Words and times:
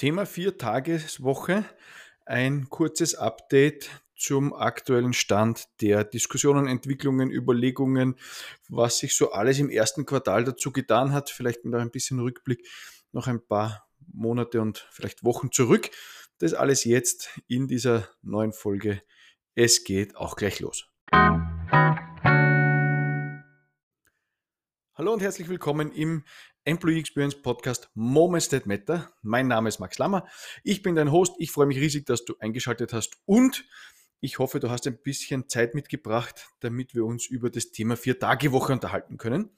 Thema 0.00 0.24
Vier-Tageswoche. 0.24 1.62
Ein 2.24 2.70
kurzes 2.70 3.14
Update 3.16 3.90
zum 4.16 4.54
aktuellen 4.54 5.12
Stand 5.12 5.68
der 5.82 6.04
Diskussionen, 6.04 6.68
Entwicklungen, 6.68 7.30
Überlegungen, 7.30 8.16
was 8.70 8.96
sich 8.96 9.14
so 9.14 9.32
alles 9.32 9.58
im 9.58 9.68
ersten 9.68 10.06
Quartal 10.06 10.44
dazu 10.44 10.72
getan 10.72 11.12
hat. 11.12 11.28
Vielleicht 11.28 11.66
mit 11.66 11.74
ein 11.74 11.90
bisschen 11.90 12.18
Rückblick 12.18 12.66
noch 13.12 13.26
ein 13.26 13.46
paar 13.46 13.86
Monate 14.10 14.62
und 14.62 14.88
vielleicht 14.90 15.22
Wochen 15.22 15.52
zurück. 15.52 15.90
Das 16.38 16.54
alles 16.54 16.84
jetzt 16.84 17.38
in 17.46 17.68
dieser 17.68 18.08
neuen 18.22 18.54
Folge. 18.54 19.02
Es 19.54 19.84
geht 19.84 20.16
auch 20.16 20.34
gleich 20.34 20.60
los. 20.60 20.88
Hallo 25.00 25.14
und 25.14 25.22
herzlich 25.22 25.48
willkommen 25.48 25.92
im 25.92 26.24
Employee 26.64 26.98
Experience 26.98 27.40
Podcast 27.40 27.88
Moments 27.94 28.50
That 28.50 28.66
Matter. 28.66 29.10
Mein 29.22 29.48
Name 29.48 29.70
ist 29.70 29.78
Max 29.78 29.96
Lammer. 29.96 30.28
Ich 30.62 30.82
bin 30.82 30.94
dein 30.94 31.10
Host. 31.10 31.36
Ich 31.38 31.52
freue 31.52 31.64
mich 31.64 31.78
riesig, 31.78 32.04
dass 32.04 32.26
du 32.26 32.34
eingeschaltet 32.38 32.92
hast 32.92 33.16
und 33.24 33.64
ich 34.20 34.38
hoffe, 34.38 34.60
du 34.60 34.68
hast 34.68 34.86
ein 34.86 34.98
bisschen 34.98 35.48
Zeit 35.48 35.74
mitgebracht, 35.74 36.50
damit 36.60 36.94
wir 36.94 37.06
uns 37.06 37.24
über 37.24 37.48
das 37.48 37.70
Thema 37.70 37.96
Vier-Tage-Woche 37.96 38.74
unterhalten 38.74 39.16
können. 39.16 39.48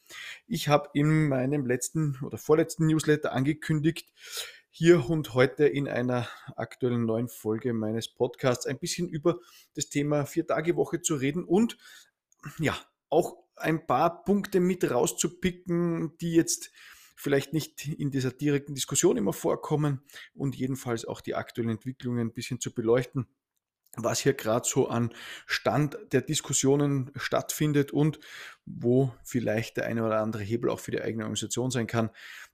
Ich 0.47 0.69
habe 0.69 0.91
in 0.95 1.27
meinem 1.27 1.67
letzten 1.67 2.21
oder 2.23 2.39
vorletzten 2.39 2.87
Newsletter 2.87 3.33
angekündigt, 3.33 4.13
hier 4.71 5.11
und 5.11 5.35
heute 5.35 5.67
in 5.67 5.89
einer 5.89 6.29
aktuellen 6.55 7.05
neuen 7.05 7.29
Folge 7.29 7.73
meines 7.73 8.07
Podcasts 8.07 8.65
ein 8.65 8.79
bisschen 8.79 9.09
über 9.09 9.41
das 9.75 9.89
Thema 9.89 10.25
Vier-Tage-Woche 10.25 11.03
zu 11.03 11.17
reden 11.17 11.43
und 11.43 11.79
ja, 12.61 12.79
auch 13.09 13.42
ein 13.63 13.87
paar 13.87 14.25
Punkte 14.25 14.61
mit 14.61 14.91
rauszupicken, 14.91 16.17
die 16.19 16.35
jetzt 16.35 16.71
vielleicht 17.17 17.53
nicht 17.53 17.87
in 17.87 18.11
dieser 18.11 18.33
direkten 18.33 18.75
Diskussion 18.75 19.17
immer 19.17 19.33
vorkommen 19.33 20.03
und 20.35 20.57
jedenfalls 20.57 21.05
auch 21.05 21.21
die 21.21 21.35
aktuellen 21.35 21.71
Entwicklungen 21.71 22.19
ein 22.19 22.33
bisschen 22.33 22.61
zu 22.61 22.75
beleuchten, 22.75 23.27
was 23.97 24.21
hier 24.21 24.35
gerade 24.35 24.67
so 24.69 24.89
an 24.89 25.13
Stand 25.47 25.97
der 26.13 26.23
Diskussionen 26.23 27.13
stattfindet 27.15 27.93
und 27.93 28.19
wo 28.65 29.15
vielleicht 29.23 29.77
der 29.77 29.87
eine 29.87 30.05
oder 30.05 30.21
andere 30.21 30.43
Hebel 30.43 30.71
auch 30.71 30.81
für 30.81 30.91
die 30.91 31.01
eigene 31.01 31.25
Organisation 31.25 31.71
sein 31.71 31.87
kann, 31.87 32.11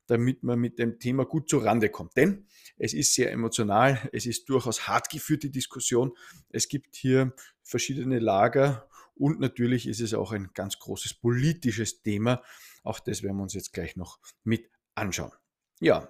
damit 0.06 0.42
man 0.42 0.58
mit 0.58 0.78
dem 0.78 0.98
Thema 0.98 1.25
gut 1.25 1.48
zur 1.48 1.64
Rande 1.64 1.88
kommt. 1.88 2.16
Denn 2.16 2.47
es 2.77 2.92
ist 2.92 3.14
sehr 3.14 3.30
emotional, 3.32 4.08
es 4.12 4.27
ist 4.27 4.48
durchaus 4.48 4.88
hart 4.88 5.10
geführte 5.10 5.50
Diskussion. 5.50 6.12
Es 6.50 6.69
gibt 6.69 6.97
hier 6.97 7.34
verschiedene 7.62 8.19
Lager 8.19 8.88
und 9.19 9.41
natürlich 9.41 9.86
ist 9.86 10.00
es 10.00 10.14
auch 10.14 10.33
ein 10.33 10.50
ganz 10.55 10.78
großes 10.78 11.14
politisches 11.14 12.02
Thema. 12.02 12.42
Auch 12.83 13.00
das 13.00 13.22
werden 13.22 13.36
wir 13.36 13.42
uns 13.42 13.55
jetzt 13.55 13.72
gleich 13.72 13.97
noch 13.97 14.19
mit 14.44 14.70
anschauen. 14.94 15.33
Ja, 15.80 16.08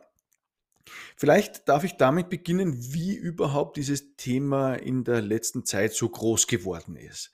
vielleicht 1.17 1.69
darf 1.69 1.85
ich 1.85 1.97
damit 1.97 2.31
beginnen, 2.31 2.93
wie 2.93 3.15
überhaupt 3.15 3.77
dieses 3.77 4.17
Thema 4.17 4.75
in 4.75 5.05
der 5.05 5.21
letzten 5.21 5.65
Zeit 5.65 5.93
so 5.93 6.09
groß 6.09 6.47
geworden 6.47 6.97
ist. 6.97 7.31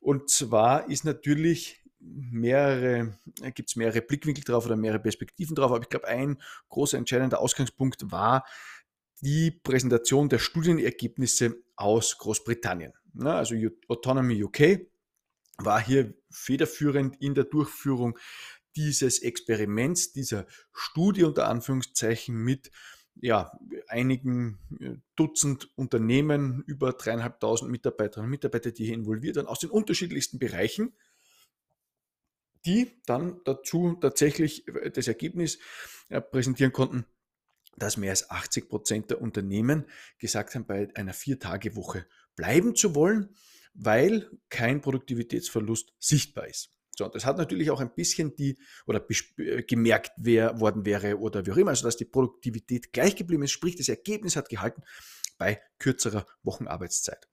Und 0.00 0.30
zwar 0.30 0.88
ist 0.90 1.04
natürlich 1.04 1.82
mehrere, 1.98 3.18
gibt 3.54 3.68
es 3.68 3.76
mehrere 3.76 4.02
Blickwinkel 4.02 4.44
drauf 4.44 4.66
oder 4.66 4.76
mehrere 4.76 5.00
Perspektiven 5.00 5.54
drauf, 5.56 5.72
aber 5.72 5.82
ich 5.82 5.88
glaube, 5.88 6.08
ein 6.08 6.40
großer 6.68 6.98
entscheidender 6.98 7.40
Ausgangspunkt 7.40 8.10
war 8.10 8.44
die 9.22 9.50
Präsentation 9.50 10.28
der 10.28 10.38
Studienergebnisse 10.38 11.56
aus 11.74 12.18
Großbritannien. 12.18 12.92
Also 13.18 13.54
Autonomy 13.88 14.42
UK 14.44 14.86
war 15.58 15.80
hier 15.80 16.14
federführend 16.30 17.20
in 17.20 17.34
der 17.34 17.44
Durchführung 17.44 18.18
dieses 18.76 19.20
Experiments, 19.20 20.12
dieser 20.12 20.46
Studie 20.72 21.24
unter 21.24 21.48
Anführungszeichen 21.48 22.36
mit 22.36 22.70
ja, 23.20 23.58
einigen 23.88 24.58
äh, 24.78 24.96
Dutzend 25.16 25.70
Unternehmen, 25.76 26.62
über 26.66 26.92
dreieinhalbtausend 26.92 27.70
Mitarbeiterinnen 27.70 28.26
und 28.26 28.30
Mitarbeiter, 28.30 28.72
die 28.72 28.84
hier 28.84 28.94
involviert 28.94 29.36
waren, 29.36 29.46
aus 29.46 29.60
den 29.60 29.70
unterschiedlichsten 29.70 30.38
Bereichen, 30.38 30.94
die 32.66 33.00
dann 33.06 33.40
dazu 33.44 33.96
tatsächlich 34.00 34.68
äh, 34.68 34.90
das 34.90 35.08
Ergebnis 35.08 35.58
äh, 36.10 36.20
präsentieren 36.20 36.72
konnten, 36.72 37.06
dass 37.78 37.96
mehr 37.96 38.10
als 38.10 38.28
80 38.30 38.68
Prozent 38.68 39.10
der 39.10 39.22
Unternehmen 39.22 39.86
gesagt 40.18 40.54
haben, 40.54 40.66
bei 40.66 40.88
einer 40.94 41.14
Vier-Tage-Woche 41.14 42.06
bleiben 42.34 42.76
zu 42.76 42.94
wollen 42.94 43.34
weil 43.78 44.30
kein 44.48 44.80
Produktivitätsverlust 44.80 45.92
sichtbar 45.98 46.48
ist. 46.48 46.70
So, 46.96 47.08
das 47.08 47.26
hat 47.26 47.36
natürlich 47.36 47.70
auch 47.70 47.80
ein 47.80 47.94
bisschen 47.94 48.34
die 48.36 48.58
oder 48.86 49.04
äh, 49.36 49.62
gemerkt 49.62 50.12
wer, 50.16 50.58
worden 50.60 50.86
wäre 50.86 51.18
oder 51.18 51.44
wie 51.44 51.52
auch 51.52 51.56
immer, 51.58 51.70
also 51.70 51.84
dass 51.84 51.98
die 51.98 52.06
Produktivität 52.06 52.92
gleich 52.92 53.16
geblieben 53.16 53.42
ist, 53.42 53.52
sprich 53.52 53.76
das 53.76 53.88
Ergebnis 53.88 54.34
hat 54.34 54.48
gehalten 54.48 54.82
bei 55.36 55.60
kürzerer 55.78 56.26
Wochenarbeitszeit. 56.42 57.28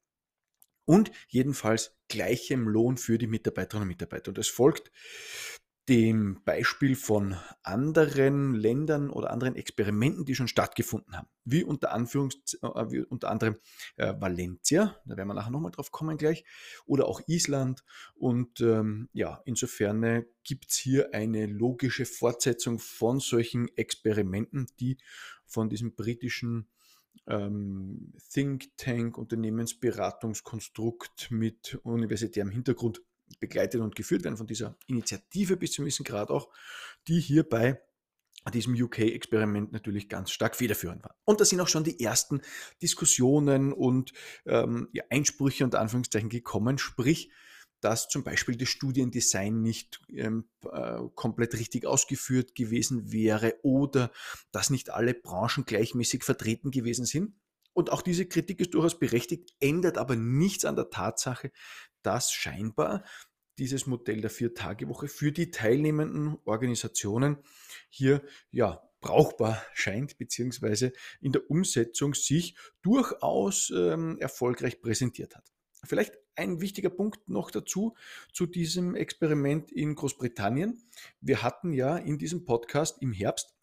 Und 0.86 1.12
jedenfalls 1.30 1.96
gleichem 2.10 2.68
Lohn 2.68 2.98
für 2.98 3.18
die 3.18 3.28
Mitarbeiterinnen 3.28 3.84
und 3.84 3.88
Mitarbeiter. 3.88 4.30
Und 4.30 4.38
es 4.38 4.50
folgt 4.50 4.92
dem 5.90 6.42
Beispiel 6.46 6.96
von 6.96 7.36
anderen 7.62 8.56
Ländern 8.56 9.10
oder 9.10 9.32
anderen 9.32 9.58
Experimenten, 9.58 10.24
die 10.24 10.36
schon 10.36 10.48
stattgefunden 10.48 11.18
haben, 11.18 11.28
wie 11.44 11.64
unter, 11.64 11.92
Anführungs 11.92 12.54
äh, 12.62 12.92
wie 12.92 13.02
unter 13.02 13.30
anderem 13.30 13.58
äh, 13.98 14.14
Valencia, 14.18 14.96
da 15.06 15.18
werden 15.18 15.28
wir 15.28 15.34
nachher 15.34 15.52
nochmal 15.52 15.72
drauf 15.72 15.92
kommen 15.92 16.18
gleich, 16.18 16.46
oder 16.86 17.08
auch 17.08 17.20
Island. 17.28 17.84
Und 18.16 18.62
ähm, 18.62 19.10
ja, 19.12 19.42
insofern 19.46 20.04
äh, 20.04 20.24
gibt 20.44 20.72
es 20.72 20.78
hier 20.78 21.14
eine 21.14 21.48
logische 21.48 22.06
Fortsetzung 22.06 22.80
von 22.80 23.20
solchen 23.20 23.68
Experimenten, 23.76 24.68
die 24.80 24.98
von 25.46 25.70
diesem 25.70 25.96
britischen 25.96 26.70
ähm, 27.28 28.14
Think 28.32 28.78
Tank, 28.78 29.18
Unternehmensberatungskonstrukt 29.18 31.32
mit 31.32 31.78
universitärem 31.84 32.52
Hintergrund 32.52 33.02
begleitet 33.40 33.82
und 33.82 33.96
geführt 33.96 34.24
werden 34.24 34.38
von 34.38 34.48
dieser 34.48 34.78
Initiative 34.88 35.58
bis 35.58 35.74
zum 35.74 35.86
gewissen 35.86 36.04
Grad 36.04 36.30
auch, 36.30 36.50
die 37.08 37.20
hier 37.20 37.48
bei 37.48 37.82
diesem 38.52 38.74
UK-Experiment 38.74 39.72
natürlich 39.72 40.10
ganz 40.10 40.32
stark 40.32 40.56
federführend 40.56 41.04
war. 41.04 41.16
Und 41.24 41.40
da 41.40 41.46
sind 41.46 41.62
auch 41.62 41.68
schon 41.68 41.84
die 41.84 42.00
ersten 42.00 42.42
Diskussionen 42.82 43.72
und 43.72 44.12
ähm, 44.46 44.90
ja, 44.92 45.04
Einsprüche 45.10 45.64
unter 45.64 45.80
Anführungszeichen 45.80 46.30
gekommen, 46.30 46.78
sprich, 46.78 47.32
dass 47.80 48.08
zum 48.08 48.24
Beispiel 48.24 48.56
das 48.56 48.70
Studiendesign 48.70 49.62
nicht 49.62 50.02
ähm, 50.10 50.46
äh, 50.72 51.00
komplett 51.16 51.54
richtig 51.56 51.86
ausgeführt 51.86 52.56
gewesen 52.56 53.12
wäre 53.12 53.56
oder 53.62 54.12
dass 54.52 54.70
nicht 54.70 54.90
alle 54.90 55.14
Branchen 55.14 55.66
gleichmäßig 55.66 56.24
vertreten 56.24 56.72
gewesen 56.72 57.06
sind. 57.06 57.36
Und 57.74 57.92
auch 57.92 58.02
diese 58.02 58.26
Kritik 58.26 58.60
ist 58.62 58.74
durchaus 58.74 59.00
berechtigt, 59.00 59.54
ändert 59.60 59.98
aber 59.98 60.16
nichts 60.16 60.64
an 60.64 60.76
der 60.76 60.92
Tatsache, 60.92 61.52
dass 62.04 62.32
scheinbar 62.32 63.04
dieses 63.58 63.86
Modell 63.86 64.22
der 64.22 64.30
Vier-Tage-Woche 64.30 65.08
für 65.08 65.32
die 65.32 65.52
teilnehmenden 65.52 66.38
Organisationen 66.46 67.38
hier 67.90 68.22
ja 68.52 68.82
brauchbar 69.02 69.62
scheint, 69.74 70.18
beziehungsweise 70.18 70.94
in 71.22 71.34
der 71.34 71.50
Umsetzung 71.52 72.16
sich 72.16 72.56
durchaus 72.82 73.72
ähm, 73.76 74.18
erfolgreich 74.20 74.82
präsentiert 74.82 75.36
hat. 75.36 75.52
Vielleicht 75.84 76.14
ein 76.36 76.62
wichtiger 76.62 76.90
Punkt 76.90 77.30
noch 77.30 77.52
dazu, 77.52 77.96
zu 78.32 78.46
diesem 78.48 78.96
Experiment 78.96 79.72
in 79.72 79.94
Großbritannien. 79.96 80.82
Wir 81.22 81.44
hatten 81.44 81.74
ja 81.74 81.98
in 81.98 82.18
diesem 82.18 82.46
Podcast 82.46 83.02
im 83.02 83.12
Herbst 83.12 83.54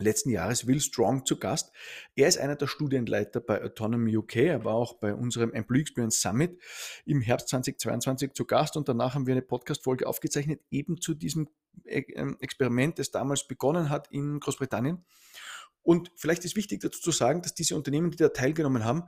letzten 0.00 0.30
Jahres 0.30 0.66
Will 0.66 0.80
Strong 0.80 1.26
zu 1.26 1.38
Gast. 1.38 1.72
Er 2.14 2.28
ist 2.28 2.38
einer 2.38 2.56
der 2.56 2.66
Studienleiter 2.66 3.40
bei 3.40 3.62
Autonomy 3.62 4.16
UK. 4.16 4.36
Er 4.36 4.64
war 4.64 4.74
auch 4.74 4.94
bei 4.94 5.14
unserem 5.14 5.52
Employee 5.52 5.82
Experience 5.82 6.20
Summit 6.20 6.58
im 7.04 7.20
Herbst 7.20 7.48
2022 7.48 8.32
zu 8.32 8.44
Gast 8.44 8.76
und 8.76 8.88
danach 8.88 9.14
haben 9.14 9.26
wir 9.26 9.34
eine 9.34 9.42
Podcast-Folge 9.42 10.06
aufgezeichnet, 10.06 10.60
eben 10.70 11.00
zu 11.00 11.14
diesem 11.14 11.48
äh, 11.84 12.00
ähm, 12.14 12.36
Experiment, 12.40 12.98
das 12.98 13.10
damals 13.10 13.46
begonnen 13.46 13.90
hat 13.90 14.08
in 14.10 14.40
Großbritannien. 14.40 15.04
Und 15.82 16.12
vielleicht 16.16 16.44
ist 16.44 16.56
wichtig 16.56 16.80
dazu 16.80 17.00
zu 17.00 17.10
sagen, 17.10 17.42
dass 17.42 17.54
diese 17.54 17.76
Unternehmen, 17.76 18.10
die 18.10 18.18
da 18.18 18.28
teilgenommen 18.28 18.84
haben, 18.84 19.04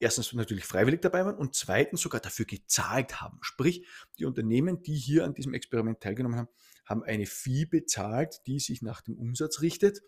erstens 0.00 0.32
natürlich 0.32 0.64
freiwillig 0.64 1.00
dabei 1.02 1.24
waren 1.24 1.36
und 1.36 1.54
zweitens 1.54 2.00
sogar 2.00 2.20
dafür 2.20 2.46
gezahlt 2.46 3.20
haben. 3.20 3.38
Sprich, 3.42 3.86
die 4.18 4.24
Unternehmen, 4.24 4.82
die 4.82 4.94
hier 4.94 5.24
an 5.24 5.34
diesem 5.34 5.54
Experiment 5.54 6.00
teilgenommen 6.00 6.38
haben, 6.38 6.48
haben 6.90 7.04
eine 7.04 7.24
Fee 7.24 7.64
bezahlt, 7.64 8.42
die 8.46 8.58
sich 8.58 8.82
nach 8.82 9.00
dem 9.00 9.16
Umsatz 9.16 9.62
richtet 9.62 10.02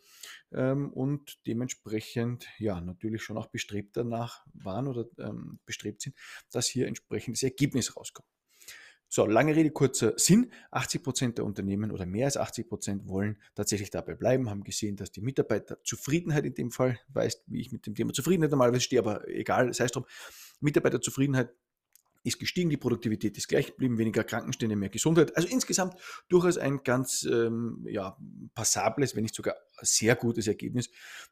ähm, 0.53 0.93
und 0.93 1.39
dementsprechend 1.47 2.47
ja 2.59 2.81
natürlich 2.81 3.23
schon 3.23 3.39
auch 3.39 3.47
bestrebt 3.47 3.97
danach 3.97 4.45
waren 4.53 4.89
oder 4.89 5.07
ähm, 5.19 5.61
bestrebt 5.65 6.03
sind, 6.03 6.17
dass 6.51 6.67
hier 6.67 6.89
entsprechendes 6.89 7.43
Ergebnis 7.43 7.97
rauskommt. 7.97 8.29
So, 9.15 9.27
lange 9.27 9.55
Rede, 9.55 9.71
kurzer 9.71 10.15
Sinn. 10.17 10.51
80 10.71 11.03
Prozent 11.03 11.39
der 11.39 11.45
Unternehmen 11.45 11.91
oder 11.91 12.07
mehr 12.07 12.25
als 12.25 12.39
80 12.39 12.67
Prozent 12.67 13.09
wollen 13.09 13.37
tatsächlich 13.55 13.91
dabei 13.91 14.15
bleiben, 14.15 14.49
haben 14.49 14.65
gesehen, 14.65 14.97
dass 14.97 15.13
die 15.13 15.21
Mitarbeiterzufriedenheit 15.21 16.47
in 16.47 16.55
dem 16.55 16.71
Fall, 16.71 16.99
weißt, 17.09 17.43
wie 17.47 17.61
ich 17.61 17.73
mit 17.73 17.85
dem 17.87 17.95
Thema 17.95 18.15
Zufriedenheit 18.15 18.51
normalerweise 18.51 18.81
stehe, 18.81 19.03
aber 19.03 19.29
egal, 19.29 19.75
sei 19.75 19.85
es 19.85 19.93
drum, 19.93 20.07
Mitarbeiterzufriedenheit 20.61 21.55
ist 22.25 22.39
gestiegen, 22.39 22.71
die 22.71 22.77
Produktivität 22.77 23.37
ist 23.37 23.49
gleich 23.49 23.67
geblieben, 23.67 23.99
weniger 23.99 24.25
Krankenstände, 24.25 24.77
mehr 24.77 24.89
Gesundheit. 24.89 25.37
Also 25.37 25.49
insgesamt 25.49 25.95
durchaus 26.29 26.59
ein 26.59 26.83
ganz 26.85 27.25
ähm, 27.25 27.85
ja, 27.89 28.17
passables, 28.55 29.17
wenn 29.17 29.23
nicht 29.23 29.35
sogar 29.35 29.57
sehr 29.81 30.15
gutes 30.17 30.47
Ergebnis, 30.47 30.91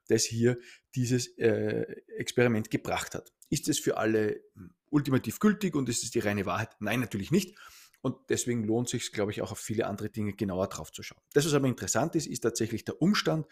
das 0.08 0.24
hier 0.24 0.58
dieses 0.94 1.28
äh, 1.38 1.86
Experiment 2.16 2.70
gebracht 2.70 3.14
hat. 3.14 3.32
Ist 3.48 3.68
es 3.68 3.78
für 3.78 3.96
alle 3.96 4.42
ultimativ 4.90 5.38
gültig 5.38 5.74
und 5.74 5.88
ist 5.88 6.02
es 6.02 6.10
die 6.10 6.18
reine 6.18 6.46
Wahrheit? 6.46 6.70
Nein, 6.80 7.00
natürlich 7.00 7.30
nicht. 7.30 7.56
Und 8.02 8.16
deswegen 8.30 8.64
lohnt 8.64 8.86
es 8.86 8.92
sich, 8.92 9.12
glaube 9.12 9.30
ich, 9.30 9.42
auch 9.42 9.52
auf 9.52 9.58
viele 9.58 9.86
andere 9.86 10.08
Dinge 10.08 10.32
genauer 10.32 10.68
drauf 10.68 10.90
zu 10.90 11.02
schauen. 11.02 11.20
Das, 11.34 11.44
was 11.44 11.52
aber 11.52 11.68
interessant 11.68 12.16
ist, 12.16 12.26
ist 12.26 12.40
tatsächlich 12.40 12.84
der 12.84 13.00
Umstand, 13.02 13.46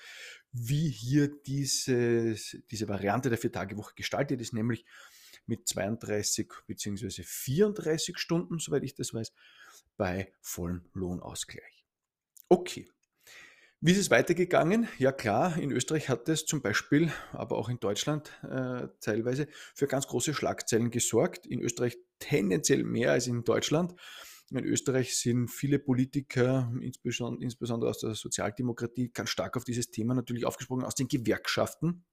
wie 0.52 0.88
hier 0.88 1.28
dieses, 1.28 2.56
diese 2.70 2.88
Variante 2.88 3.28
der 3.28 3.38
Vier-Tage-Woche 3.38 3.92
gestaltet 3.94 4.40
ist, 4.40 4.54
nämlich 4.54 4.86
mit 5.48 5.66
32 5.66 6.48
bzw. 6.66 7.22
34 7.22 8.18
Stunden, 8.18 8.58
soweit 8.58 8.84
ich 8.84 8.94
das 8.94 9.12
weiß, 9.14 9.32
bei 9.96 10.32
vollem 10.40 10.84
Lohnausgleich. 10.92 11.86
Okay. 12.48 12.88
Wie 13.80 13.92
ist 13.92 13.98
es 13.98 14.10
weitergegangen? 14.10 14.88
Ja 14.98 15.12
klar, 15.12 15.56
in 15.56 15.70
Österreich 15.70 16.08
hat 16.08 16.28
es 16.28 16.46
zum 16.46 16.62
Beispiel, 16.62 17.12
aber 17.32 17.56
auch 17.56 17.68
in 17.68 17.78
Deutschland 17.78 18.32
äh, 18.42 18.88
teilweise 19.00 19.46
für 19.74 19.86
ganz 19.86 20.08
große 20.08 20.34
Schlagzeilen 20.34 20.90
gesorgt. 20.90 21.46
In 21.46 21.60
Österreich 21.60 21.96
tendenziell 22.18 22.82
mehr 22.82 23.12
als 23.12 23.28
in 23.28 23.44
Deutschland. 23.44 23.94
In 24.50 24.64
Österreich 24.64 25.16
sind 25.16 25.48
viele 25.48 25.78
Politiker, 25.78 26.72
insbesondere 26.80 27.90
aus 27.90 27.98
der 27.98 28.14
Sozialdemokratie, 28.14 29.10
ganz 29.10 29.30
stark 29.30 29.56
auf 29.56 29.64
dieses 29.64 29.90
Thema 29.90 30.14
natürlich 30.14 30.44
aufgesprungen, 30.44 30.84
aus 30.84 30.94
den 30.96 31.06
Gewerkschaften 31.06 32.04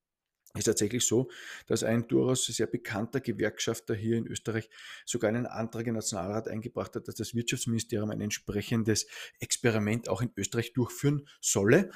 ist 0.55 0.65
tatsächlich 0.65 1.05
so, 1.05 1.29
dass 1.67 1.83
ein 1.83 2.07
durchaus 2.07 2.45
sehr 2.45 2.67
bekannter 2.67 3.19
Gewerkschafter 3.19 3.93
hier 3.93 4.17
in 4.17 4.27
Österreich 4.27 4.69
sogar 5.05 5.29
einen 5.29 5.45
Antrag 5.45 5.87
im 5.87 5.95
Nationalrat 5.95 6.47
eingebracht 6.47 6.95
hat, 6.95 7.07
dass 7.07 7.15
das 7.15 7.35
Wirtschaftsministerium 7.35 8.09
ein 8.09 8.21
entsprechendes 8.21 9.07
Experiment 9.39 10.09
auch 10.09 10.21
in 10.21 10.31
Österreich 10.35 10.73
durchführen 10.73 11.27
solle. 11.41 11.91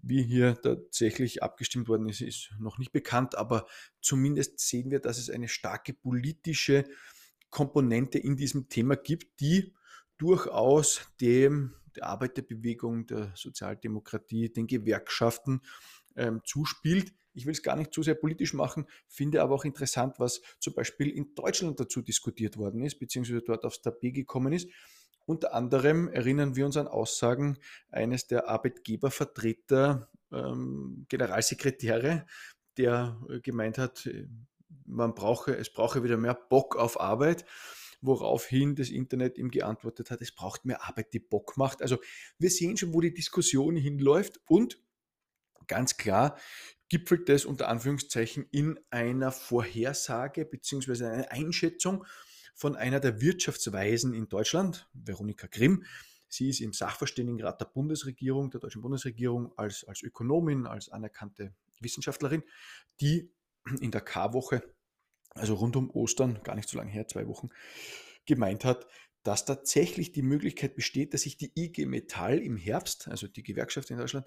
Wie 0.00 0.22
hier 0.22 0.60
tatsächlich 0.62 1.42
abgestimmt 1.42 1.88
worden 1.88 2.08
ist, 2.08 2.20
ist 2.20 2.50
noch 2.58 2.78
nicht 2.78 2.92
bekannt, 2.92 3.34
aber 3.36 3.66
zumindest 4.00 4.60
sehen 4.60 4.90
wir, 4.90 5.00
dass 5.00 5.18
es 5.18 5.28
eine 5.28 5.48
starke 5.48 5.92
politische 5.92 6.84
Komponente 7.50 8.18
in 8.18 8.36
diesem 8.36 8.68
Thema 8.68 8.96
gibt, 8.96 9.40
die 9.40 9.74
durchaus 10.18 11.00
dem 11.20 11.74
der 11.96 12.06
Arbeiterbewegung, 12.06 13.06
der 13.06 13.32
Sozialdemokratie, 13.34 14.52
den 14.52 14.66
Gewerkschaften 14.66 15.62
ähm, 16.16 16.42
zuspielt. 16.44 17.12
Ich 17.38 17.46
will 17.46 17.52
es 17.52 17.62
gar 17.62 17.76
nicht 17.76 17.94
zu 17.94 18.02
sehr 18.02 18.16
politisch 18.16 18.52
machen, 18.52 18.86
finde 19.06 19.42
aber 19.42 19.54
auch 19.54 19.64
interessant, 19.64 20.18
was 20.18 20.42
zum 20.58 20.74
Beispiel 20.74 21.08
in 21.08 21.34
Deutschland 21.34 21.78
dazu 21.78 22.02
diskutiert 22.02 22.56
worden 22.56 22.82
ist, 22.82 22.98
beziehungsweise 22.98 23.42
dort 23.42 23.64
aufs 23.64 23.80
Tapet 23.80 24.14
gekommen 24.14 24.52
ist. 24.52 24.68
Unter 25.24 25.54
anderem 25.54 26.08
erinnern 26.08 26.56
wir 26.56 26.66
uns 26.66 26.76
an 26.76 26.88
Aussagen 26.88 27.58
eines 27.90 28.26
der 28.26 28.48
Arbeitgebervertreter, 28.48 30.10
ähm, 30.32 31.06
Generalsekretäre, 31.08 32.26
der 32.76 33.20
äh, 33.28 33.40
gemeint 33.40 33.78
hat, 33.78 34.06
äh, 34.06 34.26
man 34.84 35.14
brauche, 35.14 35.56
es 35.56 35.72
brauche 35.72 36.02
wieder 36.02 36.16
mehr 36.16 36.34
Bock 36.34 36.76
auf 36.76 37.00
Arbeit 37.00 37.44
woraufhin 38.00 38.76
das 38.76 38.90
Internet 38.90 39.38
ihm 39.38 39.50
geantwortet 39.50 40.10
hat, 40.10 40.20
es 40.20 40.32
braucht 40.32 40.64
mehr 40.64 40.86
Arbeit, 40.86 41.12
die 41.12 41.18
Bock 41.18 41.56
macht. 41.56 41.82
Also 41.82 41.98
wir 42.38 42.50
sehen 42.50 42.76
schon, 42.76 42.94
wo 42.94 43.00
die 43.00 43.12
Diskussion 43.12 43.76
hinläuft 43.76 44.40
und 44.46 44.78
ganz 45.66 45.96
klar 45.96 46.38
gipfelt 46.88 47.28
das 47.28 47.44
unter 47.44 47.68
Anführungszeichen 47.68 48.46
in 48.50 48.78
einer 48.90 49.32
Vorhersage 49.32 50.44
bzw. 50.44 51.04
einer 51.04 51.30
Einschätzung 51.30 52.04
von 52.54 52.76
einer 52.76 53.00
der 53.00 53.20
Wirtschaftsweisen 53.20 54.14
in 54.14 54.28
Deutschland, 54.28 54.88
Veronika 54.92 55.46
Grimm. 55.46 55.84
Sie 56.28 56.48
ist 56.48 56.60
im 56.60 56.72
Sachverständigenrat 56.72 57.60
der 57.60 57.66
Bundesregierung, 57.66 58.50
der 58.50 58.60
deutschen 58.60 58.82
Bundesregierung, 58.82 59.56
als, 59.56 59.84
als 59.84 60.02
Ökonomin, 60.02 60.66
als 60.66 60.88
anerkannte 60.88 61.54
Wissenschaftlerin, 61.80 62.42
die 63.00 63.30
in 63.80 63.90
der 63.90 64.00
K-Woche, 64.00 64.62
also 65.30 65.54
rund 65.54 65.76
um 65.76 65.90
Ostern, 65.90 66.40
gar 66.42 66.54
nicht 66.54 66.68
so 66.68 66.78
lange 66.78 66.90
her, 66.90 67.06
zwei 67.06 67.26
Wochen, 67.28 67.48
gemeint 68.26 68.64
hat, 68.64 68.86
dass 69.22 69.44
tatsächlich 69.44 70.12
die 70.12 70.22
Möglichkeit 70.22 70.74
besteht, 70.74 71.14
dass 71.14 71.22
sich 71.22 71.36
die 71.36 71.52
IG 71.54 71.86
Metall 71.86 72.38
im 72.38 72.56
Herbst, 72.56 73.08
also 73.08 73.26
die 73.26 73.42
Gewerkschaft 73.42 73.90
in 73.90 73.98
Deutschland, 73.98 74.26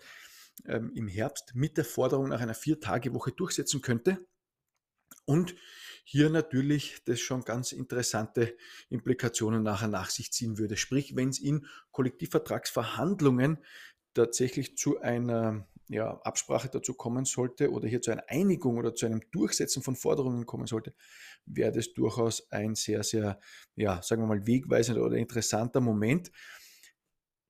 ähm, 0.65 0.91
im 0.95 1.07
Herbst 1.07 1.53
mit 1.55 1.77
der 1.77 1.85
Forderung 1.85 2.29
nach 2.29 2.41
einer 2.41 2.53
Vier-Tage-Woche 2.53 3.31
durchsetzen 3.31 3.81
könnte. 3.81 4.25
Und 5.25 5.55
hier 6.03 6.29
natürlich 6.29 7.03
das 7.05 7.19
schon 7.19 7.43
ganz 7.43 7.71
interessante 7.71 8.57
Implikationen 8.89 9.63
nachher 9.63 9.87
nach 9.87 10.09
sich 10.09 10.31
ziehen 10.31 10.57
würde. 10.57 10.77
Sprich, 10.77 11.15
wenn 11.15 11.29
es 11.29 11.39
in 11.39 11.67
Kollektivvertragsverhandlungen 11.91 13.59
tatsächlich 14.13 14.77
zu 14.77 14.99
einer 14.99 15.67
ja, 15.87 16.19
Absprache 16.23 16.69
dazu 16.69 16.93
kommen 16.93 17.25
sollte 17.25 17.71
oder 17.71 17.87
hier 17.87 18.01
zu 18.01 18.11
einer 18.11 18.23
Einigung 18.29 18.77
oder 18.77 18.95
zu 18.95 19.05
einem 19.05 19.21
Durchsetzen 19.31 19.83
von 19.83 19.95
Forderungen 19.95 20.45
kommen 20.45 20.67
sollte, 20.67 20.93
wäre 21.45 21.71
das 21.71 21.93
durchaus 21.93 22.49
ein 22.51 22.75
sehr, 22.75 23.03
sehr, 23.03 23.39
ja, 23.75 24.01
sagen 24.01 24.21
wir 24.21 24.27
mal, 24.27 24.47
wegweisender 24.47 25.03
oder 25.03 25.17
interessanter 25.17 25.81
Moment. 25.81 26.31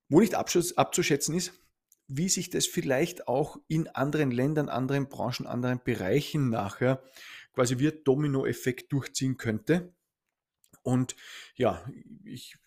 Wo 0.09 0.19
nicht 0.19 0.35
abzuschätzen 0.35 1.35
ist, 1.35 1.53
wie 2.07 2.29
sich 2.29 2.49
das 2.49 2.67
vielleicht 2.67 3.27
auch 3.27 3.57
in 3.67 3.87
anderen 3.87 4.31
Ländern, 4.31 4.69
anderen 4.69 5.07
Branchen, 5.07 5.47
anderen 5.47 5.81
Bereichen 5.83 6.49
nachher 6.49 7.01
quasi 7.53 7.79
wie 7.79 7.91
Dominoeffekt 7.91 8.91
durchziehen 8.91 9.37
könnte. 9.37 9.93
Und 10.83 11.15
ja, 11.55 11.85
ich 12.23 12.57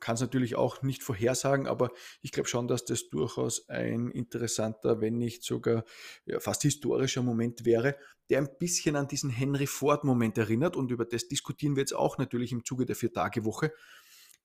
kann 0.00 0.14
es 0.14 0.20
natürlich 0.20 0.54
auch 0.54 0.82
nicht 0.82 1.02
vorhersagen, 1.02 1.66
aber 1.66 1.90
ich 2.22 2.30
glaube 2.30 2.48
schon, 2.48 2.68
dass 2.68 2.84
das 2.84 3.08
durchaus 3.08 3.68
ein 3.68 4.10
interessanter, 4.10 5.00
wenn 5.00 5.18
nicht 5.18 5.42
sogar 5.42 5.84
ja, 6.24 6.38
fast 6.40 6.62
historischer 6.62 7.22
Moment 7.22 7.64
wäre, 7.64 7.96
der 8.30 8.38
ein 8.38 8.48
bisschen 8.58 8.96
an 8.96 9.08
diesen 9.08 9.30
Henry 9.30 9.66
Ford-Moment 9.66 10.38
erinnert. 10.38 10.76
Und 10.76 10.90
über 10.90 11.04
das 11.04 11.28
diskutieren 11.28 11.76
wir 11.76 11.80
jetzt 11.80 11.94
auch 11.94 12.18
natürlich 12.18 12.52
im 12.52 12.64
Zuge 12.64 12.86
der 12.86 12.96
Vier-Tage-Woche 12.96 13.72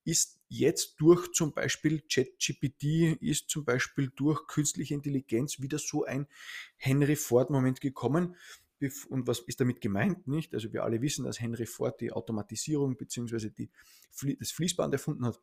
ist 0.05 0.39
jetzt 0.49 0.95
durch 0.99 1.31
zum 1.31 1.53
Beispiel 1.53 2.01
ChatGPT, 2.01 3.21
ist 3.21 3.49
zum 3.49 3.65
Beispiel 3.65 4.11
durch 4.15 4.47
künstliche 4.47 4.93
Intelligenz 4.93 5.61
wieder 5.61 5.79
so 5.79 6.03
ein 6.03 6.27
Henry 6.77 7.15
Ford-Moment 7.15 7.81
gekommen. 7.81 8.35
Und 9.07 9.27
was 9.27 9.39
ist 9.39 9.61
damit 9.61 9.79
gemeint? 9.79 10.27
Nicht? 10.27 10.53
Also 10.53 10.73
wir 10.73 10.83
alle 10.83 11.01
wissen, 11.01 11.23
dass 11.23 11.39
Henry 11.39 11.65
Ford 11.65 12.01
die 12.01 12.11
Automatisierung 12.11 12.97
bzw. 12.97 13.69
das 14.39 14.51
Fließband 14.51 14.93
erfunden 14.93 15.25
hat 15.25 15.39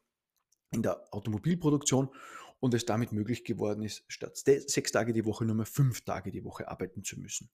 in 0.72 0.82
der 0.82 1.12
Automobilproduktion 1.12 2.10
und 2.60 2.74
es 2.74 2.84
damit 2.84 3.12
möglich 3.12 3.44
geworden 3.44 3.82
ist, 3.82 4.04
statt 4.08 4.36
sechs 4.36 4.92
Tage 4.92 5.14
die 5.14 5.24
Woche 5.24 5.46
nur 5.46 5.56
mehr 5.56 5.66
fünf 5.66 6.02
Tage 6.02 6.30
die 6.30 6.44
Woche 6.44 6.68
arbeiten 6.68 7.02
zu 7.02 7.18
müssen. 7.18 7.48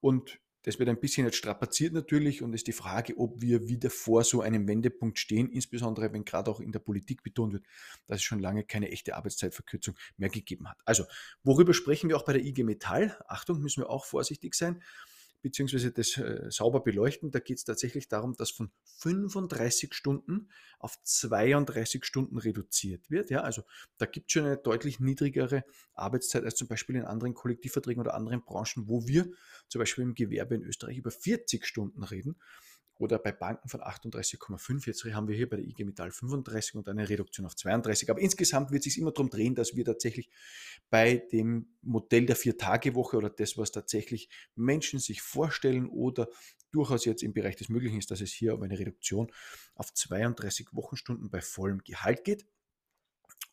Und 0.00 0.38
das 0.66 0.80
wird 0.80 0.88
ein 0.88 0.98
bisschen 0.98 1.24
jetzt 1.24 1.36
strapaziert 1.36 1.92
natürlich 1.92 2.42
und 2.42 2.52
ist 2.52 2.66
die 2.66 2.72
Frage, 2.72 3.16
ob 3.18 3.40
wir 3.40 3.68
wieder 3.68 3.88
vor 3.88 4.24
so 4.24 4.40
einem 4.40 4.66
Wendepunkt 4.66 5.16
stehen, 5.20 5.48
insbesondere 5.48 6.12
wenn 6.12 6.24
gerade 6.24 6.50
auch 6.50 6.58
in 6.58 6.72
der 6.72 6.80
Politik 6.80 7.22
betont 7.22 7.52
wird, 7.52 7.64
dass 8.08 8.16
es 8.16 8.24
schon 8.24 8.40
lange 8.40 8.64
keine 8.64 8.90
echte 8.90 9.14
Arbeitszeitverkürzung 9.14 9.96
mehr 10.16 10.28
gegeben 10.28 10.68
hat. 10.68 10.78
Also, 10.84 11.04
worüber 11.44 11.72
sprechen 11.72 12.08
wir 12.08 12.16
auch 12.16 12.24
bei 12.24 12.32
der 12.32 12.44
IG 12.44 12.64
Metall? 12.64 13.16
Achtung, 13.28 13.62
müssen 13.62 13.82
wir 13.82 13.90
auch 13.90 14.04
vorsichtig 14.04 14.56
sein 14.56 14.82
beziehungsweise 15.46 15.92
das 15.92 16.16
äh, 16.16 16.50
sauber 16.50 16.80
beleuchten. 16.80 17.30
Da 17.30 17.38
geht 17.38 17.58
es 17.58 17.64
tatsächlich 17.64 18.08
darum, 18.08 18.34
dass 18.34 18.50
von 18.50 18.72
35 18.98 19.94
Stunden 19.94 20.48
auf 20.80 21.00
32 21.04 22.04
Stunden 22.04 22.36
reduziert 22.36 23.08
wird. 23.10 23.30
Ja, 23.30 23.42
also 23.42 23.62
da 23.96 24.06
gibt 24.06 24.26
es 24.26 24.32
schon 24.32 24.44
eine 24.44 24.56
deutlich 24.56 24.98
niedrigere 24.98 25.64
Arbeitszeit 25.94 26.44
als 26.44 26.56
zum 26.56 26.66
Beispiel 26.66 26.96
in 26.96 27.04
anderen 27.04 27.34
Kollektivverträgen 27.34 28.00
oder 28.00 28.14
anderen 28.14 28.42
Branchen, 28.42 28.88
wo 28.88 29.06
wir 29.06 29.30
zum 29.68 29.78
Beispiel 29.78 30.02
im 30.02 30.14
Gewerbe 30.14 30.56
in 30.56 30.62
Österreich 30.62 30.98
über 30.98 31.12
40 31.12 31.64
Stunden 31.64 32.02
reden 32.02 32.36
oder 32.98 33.18
bei 33.18 33.32
Banken 33.32 33.68
von 33.68 33.80
38,5. 33.80 34.86
Jetzt 34.86 35.04
haben 35.04 35.28
wir 35.28 35.36
hier 35.36 35.48
bei 35.48 35.56
der 35.56 35.66
IG 35.66 35.84
Metall 35.84 36.10
35 36.10 36.76
und 36.76 36.88
eine 36.88 37.08
Reduktion 37.08 37.46
auf 37.46 37.54
32. 37.54 38.10
Aber 38.10 38.20
insgesamt 38.20 38.70
wird 38.70 38.86
es 38.86 38.92
sich 38.92 39.00
immer 39.00 39.12
darum 39.12 39.30
drehen, 39.30 39.54
dass 39.54 39.76
wir 39.76 39.84
tatsächlich 39.84 40.30
bei 40.90 41.16
dem 41.32 41.76
Modell 41.82 42.26
der 42.26 42.36
Vier-Tage-Woche 42.36 43.16
oder 43.16 43.30
das, 43.30 43.58
was 43.58 43.72
tatsächlich 43.72 44.28
Menschen 44.54 44.98
sich 44.98 45.22
vorstellen 45.22 45.86
oder 45.86 46.28
durchaus 46.72 47.04
jetzt 47.04 47.22
im 47.22 47.32
Bereich 47.32 47.56
des 47.56 47.68
Möglichen 47.68 47.98
ist, 47.98 48.10
dass 48.10 48.20
es 48.20 48.32
hier 48.32 48.54
um 48.54 48.62
eine 48.62 48.78
Reduktion 48.78 49.30
auf 49.74 49.92
32 49.92 50.68
Wochenstunden 50.72 51.30
bei 51.30 51.40
vollem 51.40 51.82
Gehalt 51.84 52.24
geht 52.24 52.46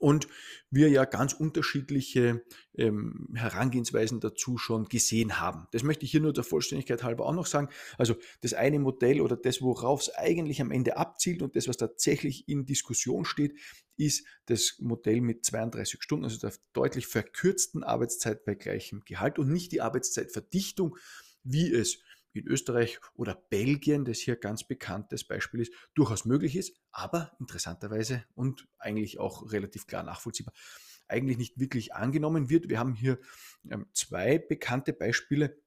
und 0.04 0.28
wir 0.70 0.90
ja 0.90 1.06
ganz 1.06 1.32
unterschiedliche 1.32 2.44
ähm, 2.76 3.30
Herangehensweisen 3.36 4.20
dazu 4.20 4.58
schon 4.58 4.90
gesehen 4.90 5.40
haben. 5.40 5.68
Das 5.72 5.84
möchte 5.84 6.04
ich 6.04 6.12
hier 6.12 6.20
nur 6.20 6.34
der 6.34 6.44
Vollständigkeit 6.44 7.04
halber 7.04 7.26
auch 7.26 7.34
noch 7.34 7.46
sagen. 7.46 7.70
Also 7.98 8.16
das 8.42 8.54
eine 8.54 8.80
Modell 8.80 9.22
oder 9.22 9.38
das, 9.38 9.62
worauf 9.62 10.02
es 10.02 10.14
eigentlich 10.14 10.60
am 10.60 10.72
Ende 10.72 10.98
abzielt 10.98 11.42
und 11.42 11.56
das, 11.56 11.70
was 11.70 11.78
tatsächlich 11.78 12.50
in 12.50 12.66
Diskussion 12.66 13.24
steht, 13.24 13.58
ist 13.96 14.28
das 14.48 14.76
Modell 14.80 15.22
mit 15.22 15.46
32 15.46 16.04
Stunden, 16.04 16.26
also 16.26 16.38
der 16.38 16.52
deutlich 16.74 17.08
verkürzten 17.08 17.86
Arbeitszeit 17.86 18.44
bei 18.44 18.56
gleichem 18.56 19.04
Gehalt 19.06 19.40
und 19.40 19.54
nicht 19.54 19.72
die 19.72 19.80
Arbeitszeitverdichtung, 19.80 20.98
wie 21.46 21.74
es 21.74 22.00
in 22.34 22.48
Österreich 22.48 23.00
oder 23.16 23.36
Belgien, 23.50 24.06
das 24.06 24.20
hier 24.20 24.36
ganz 24.36 24.64
bekanntes 24.68 25.24
Beispiel 25.24 25.62
ist, 25.62 25.74
durchaus 25.94 26.26
möglich 26.26 26.56
ist, 26.56 26.76
aber 26.92 27.32
interessanterweise 27.40 28.24
und 28.36 28.68
eigentlich 28.80 29.20
auch 29.20 29.52
relativ 29.52 29.88
klar 29.88 30.04
nachvollziehbar, 30.04 30.54
eigentlich 31.08 31.38
nicht 31.38 31.60
wirklich 31.60 31.94
angenommen 31.94 32.50
wird. 32.50 32.70
Wir 32.70 32.80
haben 32.80 32.96
hier 32.96 33.20
ähm, 33.70 33.88
zwei 33.94 34.40
bekannte 34.40 34.94
Beispiele. 34.94 35.58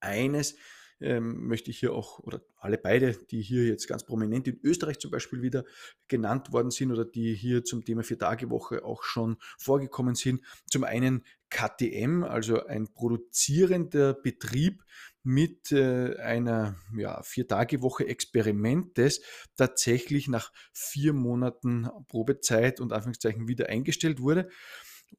Eines 0.00 0.56
ähm, 1.00 1.46
möchte 1.46 1.70
ich 1.70 1.78
hier 1.78 1.92
auch, 1.92 2.18
oder 2.20 2.42
alle 2.56 2.78
beide, 2.78 3.12
die 3.12 3.42
hier 3.42 3.66
jetzt 3.66 3.86
ganz 3.86 4.04
prominent 4.04 4.48
in 4.48 4.60
Österreich 4.62 4.98
zum 4.98 5.10
Beispiel 5.10 5.42
wieder 5.42 5.64
genannt 6.08 6.52
worden 6.52 6.70
sind 6.70 6.90
oder 6.90 7.04
die 7.04 7.34
hier 7.34 7.64
zum 7.64 7.84
Thema 7.84 8.02
Vier-Tage-Woche 8.02 8.84
auch 8.84 9.02
schon 9.02 9.36
vorgekommen 9.58 10.14
sind. 10.14 10.42
Zum 10.70 10.84
einen 10.84 11.24
KTM, 11.50 12.22
also 12.24 12.64
ein 12.66 12.88
produzierender 12.92 14.14
Betrieb 14.14 14.82
mit 15.26 15.72
äh, 15.72 16.16
einer 16.18 16.76
ja, 16.96 17.20
Vier-Tage-Woche 17.22 18.06
Experiment, 18.06 18.96
das 18.96 19.20
tatsächlich 19.56 20.28
nach 20.28 20.52
vier 20.72 21.12
Monaten 21.12 21.88
Probezeit 22.06 22.80
und 22.80 22.92
Anführungszeichen 22.92 23.48
wieder 23.48 23.68
eingestellt 23.68 24.20
wurde. 24.20 24.48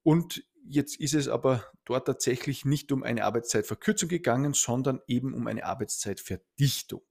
Und 0.04 0.46
jetzt 0.66 0.98
ist 1.00 1.14
es 1.14 1.28
aber 1.28 1.66
dort 1.84 2.08
tatsächlich 2.08 2.64
nicht 2.64 2.92
um 2.94 3.04
eine 3.04 3.26
Arbeitszeitverkürzung 3.26 4.08
gegangen, 4.08 4.54
sondern 4.54 5.02
eben 5.08 5.34
um 5.34 5.46
eine 5.46 5.66
Arbeitszeitverdichtung. 5.66 7.02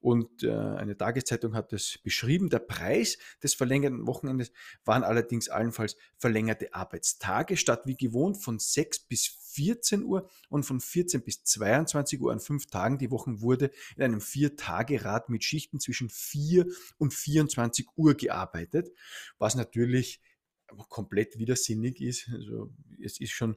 Und 0.00 0.42
äh, 0.42 0.50
eine 0.50 0.96
Tageszeitung 0.96 1.54
hat 1.54 1.72
es 1.72 1.98
beschrieben. 2.02 2.48
Der 2.48 2.58
Preis 2.58 3.18
des 3.42 3.54
verlängerten 3.54 4.06
Wochenendes 4.06 4.50
waren 4.84 5.04
allerdings 5.04 5.50
allenfalls 5.50 5.96
verlängerte 6.16 6.72
Arbeitstage 6.72 7.56
statt 7.56 7.82
wie 7.84 7.96
gewohnt 7.96 8.42
von 8.42 8.58
6 8.58 9.00
bis 9.00 9.26
14 9.26 10.02
Uhr 10.04 10.28
und 10.48 10.64
von 10.64 10.80
14 10.80 11.22
bis 11.22 11.44
22 11.44 12.20
Uhr 12.20 12.32
an 12.32 12.40
fünf 12.40 12.66
Tagen 12.66 12.98
die 12.98 13.10
Woche 13.10 13.40
wurde 13.42 13.70
in 13.96 14.02
einem 14.02 14.20
Vier-Tage-Rad 14.20 15.28
mit 15.28 15.44
Schichten 15.44 15.80
zwischen 15.80 16.08
4 16.08 16.66
und 16.98 17.12
24 17.12 17.86
Uhr 17.96 18.14
gearbeitet, 18.14 18.90
was 19.38 19.54
natürlich 19.54 20.22
komplett 20.88 21.38
widersinnig 21.38 22.00
ist. 22.00 22.30
Also 22.32 22.70
es 23.02 23.20
ist 23.20 23.32
schon 23.32 23.56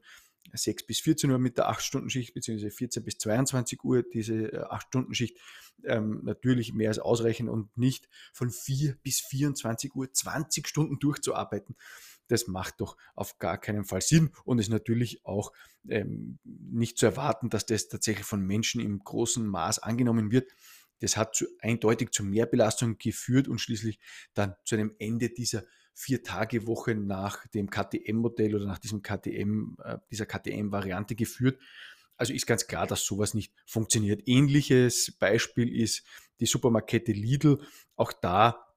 6 0.52 0.86
bis 0.86 1.00
14 1.00 1.32
Uhr 1.32 1.40
mit 1.40 1.58
der 1.58 1.70
8-Stunden-Schicht, 1.70 2.34
beziehungsweise 2.34 2.72
14 2.72 3.04
bis 3.04 3.18
22 3.18 3.84
Uhr 3.84 4.04
diese 4.04 4.70
8-Stunden-Schicht 4.72 5.38
äh, 5.84 5.96
ähm, 5.96 6.22
natürlich 6.24 6.74
mehr 6.74 6.90
als 6.90 7.00
ausreichend 7.00 7.50
und 7.50 7.76
nicht 7.78 8.10
von 8.34 8.50
4 8.50 8.96
bis 9.04 9.20
24 9.22 9.96
Uhr 9.96 10.12
20 10.12 10.68
Stunden 10.68 11.00
durchzuarbeiten. 11.00 11.76
Das 12.28 12.48
macht 12.48 12.82
doch 12.82 12.98
auf 13.16 13.38
gar 13.40 13.58
keinen 13.58 13.84
Fall 13.84 14.02
Sinn 14.02 14.32
und 14.46 14.60
ist 14.60 14.70
natürlich 14.70 15.26
auch 15.26 15.52
ähm, 15.88 16.40
nicht 16.44 16.98
zu 16.98 17.06
erwarten, 17.06 17.50
dass 17.50 17.66
das 17.66 17.90
tatsächlich 17.90 18.26
von 18.26 18.42
Menschen 18.42 18.82
im 18.82 19.00
großen 19.00 19.46
Maß 19.46 19.80
angenommen 19.80 20.32
wird. 20.32 20.52
Das 21.00 21.18
hat 21.18 21.36
zu, 21.36 21.46
eindeutig 21.60 22.12
zu 22.12 22.24
Mehrbelastung 22.24 22.98
geführt 22.98 23.48
und 23.48 23.60
schließlich 23.60 24.00
dann 24.34 24.56
zu 24.64 24.76
einem 24.76 24.96
Ende 25.00 25.30
dieser 25.30 25.64
Vier-Tage-Woche 25.94 26.96
nach 26.96 27.48
dem 27.48 27.70
KTM-Modell 27.70 28.56
oder 28.56 28.66
nach 28.66 28.80
diesem 28.80 29.02
KTM, 29.02 29.78
äh, 29.84 29.98
dieser 30.12 30.26
KTM-Variante 30.26 31.16
geführt. 31.16 31.60
Also 32.18 32.34
ist 32.34 32.46
ganz 32.46 32.68
klar, 32.68 32.88
dass 32.88 33.06
sowas 33.06 33.34
nicht 33.34 33.54
funktioniert. 33.66 34.22
Ähnliches 34.26 35.16
Beispiel 35.20 35.74
ist 35.74 36.04
die 36.40 36.46
Supermarkette 36.46 37.12
Lidl. 37.12 37.60
Auch 37.96 38.14
da 38.14 38.74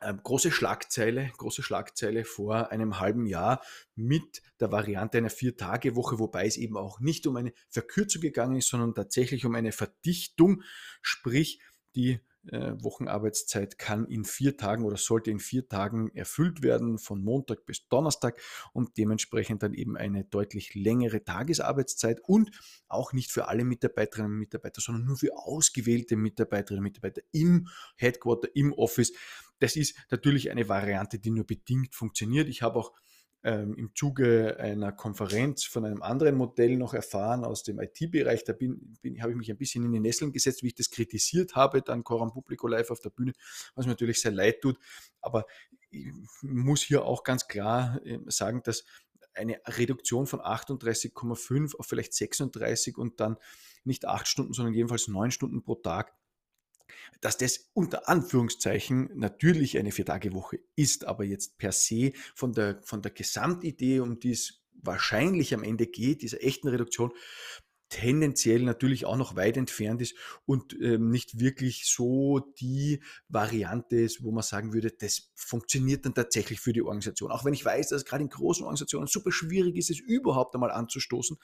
äh, 0.00 0.14
große 0.22 0.50
Schlagzeile, 0.50 1.30
große 1.36 1.62
Schlagzeile 1.62 2.24
vor 2.24 2.70
einem 2.70 3.00
halben 3.00 3.26
Jahr 3.26 3.62
mit 3.94 4.42
der 4.60 4.70
Variante 4.70 5.18
einer 5.18 5.30
Vier-Tage-Woche, 5.30 6.18
wobei 6.18 6.46
es 6.46 6.56
eben 6.56 6.76
auch 6.76 7.00
nicht 7.00 7.26
um 7.26 7.36
eine 7.36 7.52
Verkürzung 7.68 8.20
gegangen 8.20 8.56
ist, 8.56 8.68
sondern 8.68 8.94
tatsächlich 8.94 9.46
um 9.46 9.54
eine 9.54 9.72
Verdichtung, 9.72 10.62
sprich 11.00 11.60
die 11.94 12.20
Wochenarbeitszeit 12.52 13.78
kann 13.78 14.06
in 14.06 14.24
vier 14.24 14.56
Tagen 14.56 14.84
oder 14.84 14.96
sollte 14.96 15.30
in 15.30 15.38
vier 15.38 15.68
Tagen 15.68 16.10
erfüllt 16.14 16.62
werden, 16.62 16.98
von 16.98 17.22
Montag 17.22 17.64
bis 17.66 17.88
Donnerstag 17.88 18.40
und 18.72 18.96
dementsprechend 18.98 19.62
dann 19.62 19.74
eben 19.74 19.96
eine 19.96 20.24
deutlich 20.24 20.74
längere 20.74 21.24
Tagesarbeitszeit 21.24 22.20
und 22.20 22.50
auch 22.88 23.12
nicht 23.12 23.32
für 23.32 23.48
alle 23.48 23.64
Mitarbeiterinnen 23.64 24.32
und 24.32 24.38
Mitarbeiter, 24.38 24.80
sondern 24.80 25.04
nur 25.04 25.16
für 25.16 25.36
ausgewählte 25.36 26.16
Mitarbeiterinnen 26.16 26.80
und 26.80 26.84
Mitarbeiter 26.84 27.22
im 27.32 27.68
Headquarter, 27.96 28.48
im 28.54 28.72
Office. 28.72 29.12
Das 29.60 29.76
ist 29.76 29.96
natürlich 30.10 30.50
eine 30.50 30.68
Variante, 30.68 31.18
die 31.18 31.30
nur 31.30 31.46
bedingt 31.46 31.94
funktioniert. 31.94 32.48
Ich 32.48 32.62
habe 32.62 32.78
auch 32.78 32.92
ähm, 33.44 33.74
im 33.74 33.94
Zuge 33.94 34.56
einer 34.58 34.90
Konferenz 34.90 35.64
von 35.64 35.84
einem 35.84 36.02
anderen 36.02 36.36
Modell 36.36 36.76
noch 36.76 36.94
erfahren 36.94 37.44
aus 37.44 37.62
dem 37.62 37.78
IT-Bereich. 37.78 38.44
Da 38.44 38.54
bin, 38.54 38.96
bin, 39.02 39.20
habe 39.20 39.32
ich 39.32 39.36
mich 39.36 39.50
ein 39.50 39.58
bisschen 39.58 39.84
in 39.84 39.92
die 39.92 40.00
Nesseln 40.00 40.32
gesetzt, 40.32 40.62
wie 40.62 40.68
ich 40.68 40.74
das 40.74 40.90
kritisiert 40.90 41.54
habe, 41.54 41.82
dann 41.82 42.04
Coram 42.04 42.32
Publico 42.32 42.66
live 42.66 42.90
auf 42.90 43.00
der 43.00 43.10
Bühne, 43.10 43.32
was 43.74 43.84
mir 43.84 43.92
natürlich 43.92 44.20
sehr 44.20 44.32
leid 44.32 44.62
tut. 44.62 44.78
Aber 45.20 45.44
ich 45.90 46.10
muss 46.42 46.82
hier 46.82 47.04
auch 47.04 47.22
ganz 47.22 47.46
klar 47.46 48.00
ähm, 48.04 48.24
sagen, 48.28 48.62
dass 48.64 48.84
eine 49.34 49.60
Reduktion 49.66 50.26
von 50.26 50.40
38,5 50.40 51.76
auf 51.76 51.86
vielleicht 51.86 52.14
36 52.14 52.96
und 52.96 53.20
dann 53.20 53.36
nicht 53.84 54.06
acht 54.06 54.26
Stunden, 54.26 54.54
sondern 54.54 54.74
jedenfalls 54.74 55.08
neun 55.08 55.30
Stunden 55.30 55.62
pro 55.62 55.74
Tag 55.74 56.14
dass 57.20 57.36
das 57.38 57.70
unter 57.72 58.08
Anführungszeichen 58.08 59.10
natürlich 59.14 59.78
eine 59.78 59.92
Vier-Tage-Woche 59.92 60.60
ist, 60.76 61.04
aber 61.06 61.24
jetzt 61.24 61.58
per 61.58 61.72
se 61.72 62.12
von 62.34 62.52
der, 62.52 62.82
von 62.82 63.02
der 63.02 63.12
Gesamtidee, 63.12 64.00
um 64.00 64.18
die 64.18 64.32
es 64.32 64.62
wahrscheinlich 64.82 65.54
am 65.54 65.62
Ende 65.62 65.86
geht, 65.86 66.22
dieser 66.22 66.42
echten 66.42 66.68
Reduktion, 66.68 67.12
tendenziell 67.94 68.62
natürlich 68.62 69.06
auch 69.06 69.16
noch 69.16 69.36
weit 69.36 69.56
entfernt 69.56 70.02
ist 70.02 70.16
und 70.46 70.76
ähm, 70.80 71.10
nicht 71.10 71.38
wirklich 71.38 71.84
so 71.86 72.40
die 72.58 73.02
Variante 73.28 73.96
ist, 73.96 74.24
wo 74.24 74.32
man 74.32 74.42
sagen 74.42 74.72
würde, 74.72 74.90
das 74.90 75.30
funktioniert 75.36 76.04
dann 76.04 76.14
tatsächlich 76.14 76.60
für 76.60 76.72
die 76.72 76.82
Organisation. 76.82 77.30
Auch 77.30 77.44
wenn 77.44 77.54
ich 77.54 77.64
weiß, 77.64 77.90
dass 77.90 78.02
es 78.02 78.04
gerade 78.04 78.24
in 78.24 78.30
großen 78.30 78.64
Organisationen 78.64 79.06
super 79.06 79.30
schwierig 79.30 79.76
ist, 79.76 79.90
es 79.90 80.00
überhaupt 80.00 80.54
einmal 80.54 80.72
anzustoßen, 80.72 81.36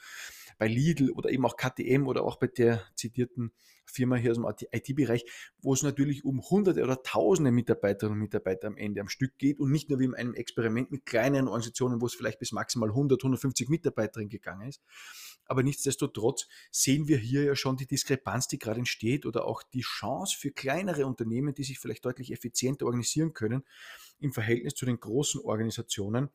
bei 0.57 0.67
Lidl 0.67 1.11
oder 1.11 1.29
eben 1.29 1.45
auch 1.45 1.55
KTM 1.55 2.07
oder 2.07 2.23
auch 2.23 2.37
bei 2.37 2.47
der 2.47 2.83
zitierten 2.95 3.53
Firma 3.91 4.15
hier 4.15 4.31
aus 4.31 4.37
dem 4.37 4.67
IT-Bereich, 4.71 5.25
wo 5.61 5.73
es 5.73 5.83
natürlich 5.83 6.23
um 6.25 6.41
hunderte 6.41 6.83
oder 6.83 7.03
tausende 7.03 7.51
Mitarbeiterinnen 7.51 8.17
und 8.17 8.23
Mitarbeiter 8.23 8.67
am 8.67 8.77
Ende 8.77 9.01
am 9.01 9.09
Stück 9.09 9.37
geht 9.37 9.59
und 9.59 9.71
nicht 9.71 9.89
nur 9.89 9.99
wie 9.99 10.05
in 10.05 10.15
einem 10.15 10.33
Experiment 10.33 10.91
mit 10.91 11.05
kleineren 11.05 11.47
Organisationen, 11.47 12.01
wo 12.01 12.05
es 12.05 12.15
vielleicht 12.15 12.39
bis 12.39 12.51
maximal 12.51 12.89
100, 12.89 13.21
150 13.21 13.69
Mitarbeiterinnen 13.69 14.29
gegangen 14.29 14.67
ist. 14.67 14.81
Aber 15.45 15.63
nichtsdestotrotz 15.63 16.47
sehen 16.71 17.07
wir 17.07 17.17
hier 17.17 17.43
ja 17.43 17.55
schon 17.55 17.75
die 17.75 17.87
Diskrepanz, 17.87 18.47
die 18.47 18.57
gerade 18.57 18.79
entsteht 18.79 19.25
oder 19.25 19.45
auch 19.45 19.63
die 19.63 19.81
Chance 19.81 20.37
für 20.37 20.51
kleinere 20.51 21.05
Unternehmen, 21.05 21.53
die 21.53 21.63
sich 21.63 21.79
vielleicht 21.79 22.05
deutlich 22.05 22.31
effizienter 22.31 22.85
organisieren 22.85 23.33
können 23.33 23.63
im 24.19 24.31
Verhältnis 24.31 24.75
zu 24.75 24.85
den 24.85 24.99
großen 24.99 25.41
Organisationen, 25.41 26.29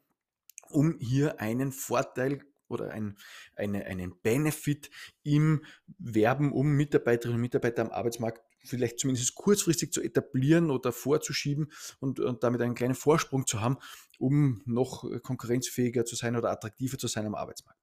um 0.68 0.98
hier 0.98 1.40
einen 1.40 1.72
Vorteil 1.72 2.42
oder 2.68 2.90
ein, 2.90 3.16
eine, 3.54 3.86
einen 3.86 4.20
Benefit 4.20 4.90
im 5.22 5.64
Werben 5.98 6.52
um 6.52 6.72
Mitarbeiterinnen 6.72 7.36
und 7.36 7.42
Mitarbeiter 7.42 7.82
am 7.82 7.90
Arbeitsmarkt 7.90 8.42
vielleicht 8.64 8.98
zumindest 8.98 9.34
kurzfristig 9.34 9.92
zu 9.92 10.02
etablieren 10.02 10.70
oder 10.70 10.92
vorzuschieben 10.92 11.70
und, 12.00 12.20
und 12.20 12.42
damit 12.42 12.60
einen 12.60 12.74
kleinen 12.74 12.94
Vorsprung 12.94 13.46
zu 13.46 13.60
haben, 13.60 13.78
um 14.18 14.62
noch 14.66 15.04
konkurrenzfähiger 15.22 16.04
zu 16.04 16.16
sein 16.16 16.36
oder 16.36 16.50
attraktiver 16.50 16.98
zu 16.98 17.06
sein 17.06 17.26
am 17.26 17.34
Arbeitsmarkt. 17.34 17.80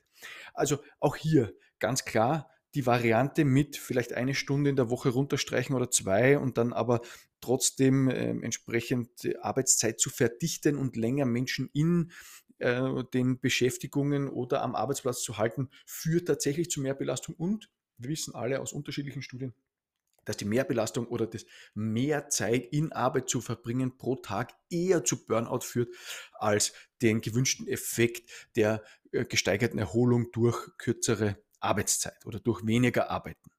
Also 0.53 0.79
auch 0.99 1.15
hier 1.15 1.53
ganz 1.79 2.05
klar 2.05 2.49
die 2.75 2.85
Variante 2.85 3.45
mit 3.45 3.77
vielleicht 3.77 4.13
eine 4.13 4.33
Stunde 4.33 4.69
in 4.69 4.75
der 4.75 4.89
Woche 4.89 5.09
runterstreichen 5.09 5.75
oder 5.75 5.91
zwei 5.91 6.39
und 6.39 6.57
dann 6.57 6.73
aber 6.73 7.01
trotzdem 7.39 8.09
äh, 8.09 8.29
entsprechend 8.29 9.09
Arbeitszeit 9.41 9.99
zu 9.99 10.09
verdichten 10.09 10.77
und 10.77 10.95
länger 10.95 11.25
Menschen 11.25 11.69
in 11.73 12.11
äh, 12.59 13.03
den 13.13 13.39
Beschäftigungen 13.39 14.29
oder 14.29 14.61
am 14.61 14.75
Arbeitsplatz 14.75 15.21
zu 15.21 15.37
halten, 15.37 15.69
führt 15.85 16.27
tatsächlich 16.27 16.69
zu 16.69 16.81
Mehrbelastung 16.81 17.35
und 17.35 17.69
wir 17.97 18.09
wissen 18.09 18.35
alle 18.35 18.59
aus 18.59 18.73
unterschiedlichen 18.73 19.21
Studien, 19.21 19.53
dass 20.25 20.37
die 20.37 20.45
Mehrbelastung 20.45 21.07
oder 21.07 21.27
das 21.27 21.45
mehr 21.73 22.29
Zeit 22.29 22.65
in 22.71 22.91
Arbeit 22.91 23.29
zu 23.29 23.41
verbringen 23.41 23.97
pro 23.97 24.15
Tag 24.15 24.53
eher 24.69 25.03
zu 25.03 25.25
Burnout 25.25 25.61
führt 25.61 25.93
als 26.33 26.73
den 27.01 27.21
gewünschten 27.21 27.67
Effekt 27.67 28.49
der 28.55 28.83
äh, 29.11 29.25
gesteigerten 29.25 29.79
Erholung 29.79 30.31
durch 30.31 30.77
kürzere 30.77 31.37
Arbeitszeit 31.59 32.25
oder 32.25 32.39
durch 32.39 32.65
weniger 32.65 33.09
Arbeiten. 33.09 33.52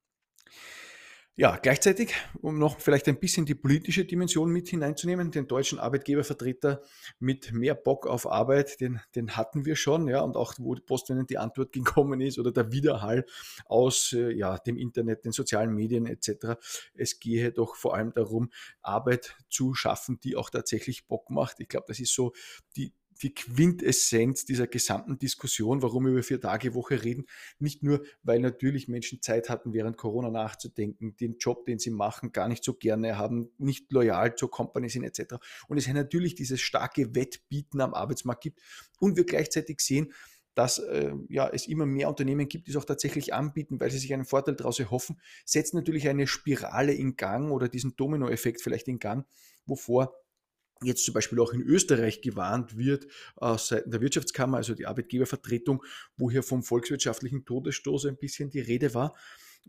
Ja, 1.37 1.57
gleichzeitig, 1.57 2.15
um 2.43 2.61
noch 2.61 2.79
vielleicht 2.79 3.09
ein 3.09 3.19
bisschen 3.19 3.45
die 3.45 3.57
politische 3.57 4.05
Dimension 4.05 4.51
mit 4.51 4.69
hineinzunehmen, 4.69 5.33
den 5.33 5.49
deutschen 5.49 5.81
Arbeitgebervertreter 5.81 6.81
mit 7.19 7.53
mehr 7.53 7.75
Bock 7.75 8.07
auf 8.07 8.31
Arbeit, 8.31 8.81
den, 8.81 9.01
den 9.17 9.37
hatten 9.37 9.65
wir 9.65 9.75
schon, 9.75 10.07
ja, 10.07 10.21
und 10.21 10.37
auch 10.37 10.55
wo 10.59 10.77
postwendend 10.77 11.31
die 11.31 11.39
Antwort 11.39 11.73
gekommen 11.73 12.21
ist 12.21 12.39
oder 12.39 12.53
der 12.53 12.71
Widerhall 12.71 13.27
aus 13.67 14.13
äh, 14.13 14.31
ja, 14.31 14.59
dem 14.59 14.77
Internet, 14.77 15.25
den 15.25 15.33
sozialen 15.33 15.75
Medien 15.75 16.07
etc. 16.07 16.57
Es 16.95 17.19
gehe 17.19 17.51
doch 17.51 17.75
vor 17.75 17.97
allem 17.97 18.13
darum, 18.15 18.53
Arbeit 18.81 19.37
zu 19.51 19.75
schaffen, 19.75 20.21
die 20.23 20.37
auch 20.37 20.51
tatsächlich 20.51 21.09
Bock 21.09 21.31
macht. 21.31 21.59
Ich 21.59 21.67
glaube, 21.67 21.87
das 21.89 21.99
ist 21.99 22.15
so 22.15 22.33
die, 22.77 22.93
die 23.23 23.35
Quintessenz 23.35 24.45
dieser 24.45 24.67
gesamten 24.67 25.19
Diskussion, 25.19 25.83
warum 25.83 26.05
wir 26.05 26.13
über 26.13 26.23
vier 26.23 26.41
Tage 26.41 26.75
Woche 26.75 27.03
reden. 27.03 27.27
Nicht 27.59 27.83
nur, 27.83 28.03
weil 28.23 28.41
natürlich 28.41 28.89
Menschen 28.89 29.23
Zeit 29.23 29.49
hatten, 29.49 29.73
während 29.73 29.97
Corona 29.97 30.31
nachzudenken, 30.31 31.17
den 31.17 31.39
Job, 31.39 31.67
den 31.67 31.79
sie 31.79 31.91
machen, 31.91 32.33
gar 32.33 32.49
nicht 32.49 32.65
so 32.65 32.75
gerne 32.75 33.17
haben, 33.17 33.51
nicht 33.59 33.91
loyal 33.93 34.35
zur 34.35 34.51
Company 34.51 34.89
sind 34.89 35.05
etc. 35.05 35.37
Und 35.69 35.79
es 35.79 35.89
natürlich 35.95 36.35
dieses 36.35 36.61
starke 36.61 37.15
Wettbieten 37.15 37.81
am 37.81 37.95
Arbeitsmarkt 37.95 38.43
gibt 38.43 38.61
und 39.01 39.17
wir 39.17 39.25
gleichzeitig 39.25 39.81
sehen, 39.81 40.13
dass 40.55 40.79
äh, 40.79 41.13
ja, 41.29 41.49
es 41.49 41.67
immer 41.67 41.87
mehr 41.87 42.09
Unternehmen 42.09 42.49
gibt, 42.49 42.67
die 42.67 42.71
es 42.71 42.77
auch 42.77 42.85
tatsächlich 42.85 43.35
anbieten, 43.35 43.81
weil 43.81 43.91
sie 43.91 43.99
sich 43.99 44.15
einen 44.15 44.25
Vorteil 44.25 44.55
daraus 44.55 44.79
erhoffen, 44.79 45.21
setzt 45.45 45.75
natürlich 45.75 46.09
eine 46.09 46.27
Spirale 46.27 46.93
in 46.93 47.17
Gang 47.17 47.51
oder 47.51 47.69
diesen 47.69 47.97
Dominoeffekt 47.97 48.63
vielleicht 48.63 48.89
in 48.89 48.99
Gang, 48.99 49.27
wovor 49.67 50.15
jetzt 50.85 51.05
zum 51.05 51.15
Beispiel 51.15 51.41
auch 51.41 51.53
in 51.53 51.63
Österreich 51.63 52.21
gewarnt 52.21 52.77
wird 52.77 53.07
äh, 53.41 53.57
seitens 53.59 53.93
der 53.93 54.01
Wirtschaftskammer, 54.01 54.59
also 54.59 54.75
die 54.75 54.87
Arbeitgebervertretung, 54.87 55.83
wo 56.17 56.31
hier 56.31 56.43
vom 56.43 56.63
volkswirtschaftlichen 56.63 57.45
Todesstoß 57.45 58.07
ein 58.07 58.17
bisschen 58.17 58.51
die 58.51 58.61
Rede 58.61 58.95
war, 58.95 59.15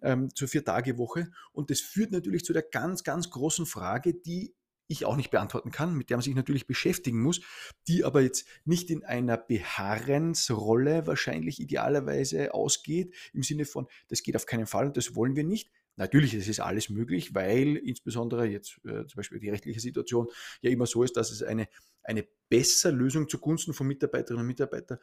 ähm, 0.01 0.33
zur 0.33 0.47
Vier-Tage-Woche. 0.47 1.31
Und 1.51 1.69
das 1.69 1.79
führt 1.79 2.11
natürlich 2.11 2.45
zu 2.45 2.53
der 2.53 2.63
ganz, 2.63 3.03
ganz 3.03 3.29
großen 3.29 3.65
Frage, 3.65 4.13
die 4.13 4.53
ich 4.87 5.05
auch 5.05 5.15
nicht 5.15 5.31
beantworten 5.31 5.71
kann, 5.71 5.95
mit 5.95 6.09
der 6.09 6.17
man 6.17 6.23
sich 6.23 6.35
natürlich 6.35 6.67
beschäftigen 6.67 7.21
muss, 7.21 7.41
die 7.87 8.03
aber 8.03 8.21
jetzt 8.21 8.45
nicht 8.65 8.91
in 8.91 9.03
einer 9.03 9.37
Beharrensrolle 9.37 11.07
wahrscheinlich 11.07 11.59
idealerweise 11.59 12.53
ausgeht, 12.53 13.13
im 13.33 13.43
Sinne 13.43 13.65
von, 13.65 13.87
das 14.09 14.21
geht 14.21 14.35
auf 14.35 14.45
keinen 14.45 14.67
Fall 14.67 14.87
und 14.87 14.97
das 14.97 15.15
wollen 15.15 15.35
wir 15.35 15.43
nicht. 15.43 15.71
Natürlich 15.95 16.33
ist 16.33 16.49
es 16.49 16.59
alles 16.59 16.89
möglich, 16.89 17.33
weil 17.33 17.77
insbesondere 17.77 18.45
jetzt 18.45 18.79
äh, 18.85 19.05
zum 19.07 19.15
Beispiel 19.15 19.39
die 19.39 19.49
rechtliche 19.49 19.79
Situation 19.79 20.27
ja 20.61 20.69
immer 20.69 20.85
so 20.85 21.03
ist, 21.03 21.15
dass 21.17 21.31
es 21.31 21.41
eine, 21.41 21.67
eine 22.03 22.27
bessere 22.49 22.91
Lösung 22.93 23.29
zugunsten 23.29 23.73
von 23.73 23.87
Mitarbeiterinnen 23.87 24.41
und 24.41 24.47
Mitarbeitern 24.47 24.99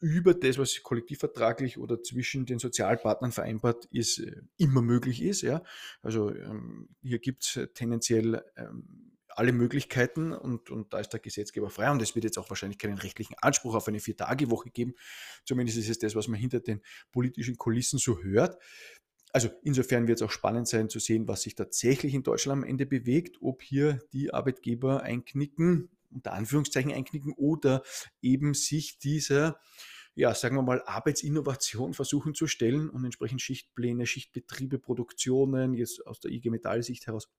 über 0.00 0.34
das, 0.34 0.58
was 0.58 0.82
kollektivvertraglich 0.82 1.78
oder 1.78 2.02
zwischen 2.02 2.44
den 2.44 2.58
Sozialpartnern 2.58 3.30
vereinbart 3.30 3.86
ist, 3.86 4.18
äh, 4.18 4.42
immer 4.56 4.82
möglich 4.82 5.22
ist. 5.22 5.42
Ja? 5.42 5.62
Also 6.02 6.34
ähm, 6.34 6.88
hier 7.02 7.20
gibt 7.20 7.44
es 7.44 7.68
tendenziell 7.74 8.42
ähm, 8.56 9.12
alle 9.28 9.52
Möglichkeiten 9.52 10.32
und, 10.32 10.70
und 10.70 10.92
da 10.92 10.98
ist 10.98 11.10
der 11.10 11.20
Gesetzgeber 11.20 11.70
frei 11.70 11.90
und 11.90 12.02
es 12.02 12.14
wird 12.14 12.24
jetzt 12.24 12.38
auch 12.38 12.50
wahrscheinlich 12.50 12.78
keinen 12.78 12.98
rechtlichen 12.98 13.34
Anspruch 13.40 13.74
auf 13.74 13.88
eine 13.88 14.00
Vier-Tage-Woche 14.00 14.70
geben. 14.70 14.94
Zumindest 15.44 15.78
ist 15.78 15.88
es 15.88 15.98
das, 15.98 16.14
was 16.14 16.28
man 16.28 16.38
hinter 16.38 16.60
den 16.60 16.82
politischen 17.12 17.56
Kulissen 17.56 17.98
so 17.98 18.22
hört. 18.22 18.58
Also 19.32 19.48
insofern 19.62 20.06
wird 20.08 20.20
es 20.20 20.22
auch 20.22 20.30
spannend 20.30 20.68
sein 20.68 20.90
zu 20.90 20.98
sehen, 20.98 21.26
was 21.26 21.42
sich 21.42 21.54
tatsächlich 21.54 22.14
in 22.14 22.22
Deutschland 22.22 22.62
am 22.62 22.68
Ende 22.68 22.84
bewegt, 22.84 23.38
ob 23.40 23.62
hier 23.62 23.98
die 24.12 24.32
Arbeitgeber 24.32 25.02
einknicken, 25.02 25.88
unter 26.10 26.34
Anführungszeichen 26.34 26.92
einknicken 26.92 27.32
oder 27.32 27.82
eben 28.20 28.52
sich 28.52 28.98
dieser 28.98 29.58
ja, 30.14 30.34
sagen 30.34 30.56
wir 30.56 30.62
mal, 30.62 30.82
Arbeitsinnovation 30.84 31.94
versuchen 31.94 32.34
zu 32.34 32.46
stellen 32.46 32.90
und 32.90 33.04
entsprechend 33.04 33.40
Schichtpläne, 33.40 34.06
Schichtbetriebe, 34.06 34.78
Produktionen, 34.78 35.74
jetzt 35.74 36.06
aus 36.06 36.20
der 36.20 36.32
IG 36.32 36.50
Metall-Sicht 36.50 37.06
heraus 37.06 37.30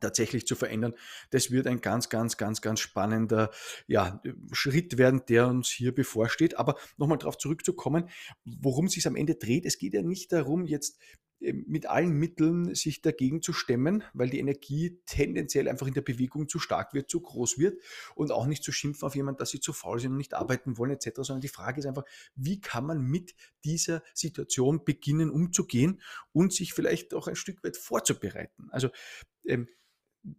tatsächlich 0.00 0.46
zu 0.46 0.54
verändern. 0.54 0.94
Das 1.30 1.50
wird 1.50 1.66
ein 1.66 1.80
ganz, 1.80 2.08
ganz, 2.08 2.36
ganz, 2.36 2.60
ganz 2.60 2.80
spannender 2.80 3.50
ja, 3.86 4.22
Schritt 4.52 4.98
werden, 4.98 5.22
der 5.28 5.48
uns 5.48 5.68
hier 5.68 5.94
bevorsteht. 5.94 6.58
Aber 6.58 6.76
nochmal 6.96 7.18
darauf 7.18 7.38
zurückzukommen, 7.38 8.08
worum 8.44 8.86
es 8.86 8.92
sich 8.92 9.06
am 9.06 9.16
Ende 9.16 9.34
dreht. 9.34 9.66
Es 9.66 9.78
geht 9.78 9.94
ja 9.94 10.02
nicht 10.02 10.32
darum, 10.32 10.66
jetzt 10.66 10.98
ähm, 11.40 11.64
mit 11.68 11.86
allen 11.86 12.12
Mitteln 12.12 12.74
sich 12.74 13.02
dagegen 13.02 13.42
zu 13.42 13.52
stemmen, 13.52 14.02
weil 14.14 14.30
die 14.30 14.38
Energie 14.38 15.00
tendenziell 15.06 15.68
einfach 15.68 15.86
in 15.86 15.94
der 15.94 16.02
Bewegung 16.02 16.48
zu 16.48 16.58
stark 16.58 16.94
wird, 16.94 17.10
zu 17.10 17.20
groß 17.20 17.58
wird 17.58 17.78
und 18.14 18.32
auch 18.32 18.46
nicht 18.46 18.64
zu 18.64 18.72
schimpfen 18.72 19.06
auf 19.06 19.14
jemanden, 19.14 19.38
dass 19.38 19.50
sie 19.50 19.60
zu 19.60 19.72
faul 19.72 20.00
sind 20.00 20.12
und 20.12 20.16
nicht 20.16 20.34
arbeiten 20.34 20.78
wollen 20.78 20.92
etc., 20.92 21.10
sondern 21.16 21.42
die 21.42 21.48
Frage 21.48 21.80
ist 21.80 21.86
einfach, 21.86 22.04
wie 22.34 22.60
kann 22.60 22.86
man 22.86 23.02
mit 23.02 23.34
dieser 23.64 24.02
Situation 24.14 24.84
beginnen 24.84 25.30
umzugehen 25.30 26.00
und 26.32 26.52
sich 26.52 26.72
vielleicht 26.72 27.12
auch 27.12 27.28
ein 27.28 27.36
Stück 27.36 27.62
weit 27.64 27.76
vorzubereiten. 27.76 28.68
Also 28.70 28.88
ähm, 29.44 29.68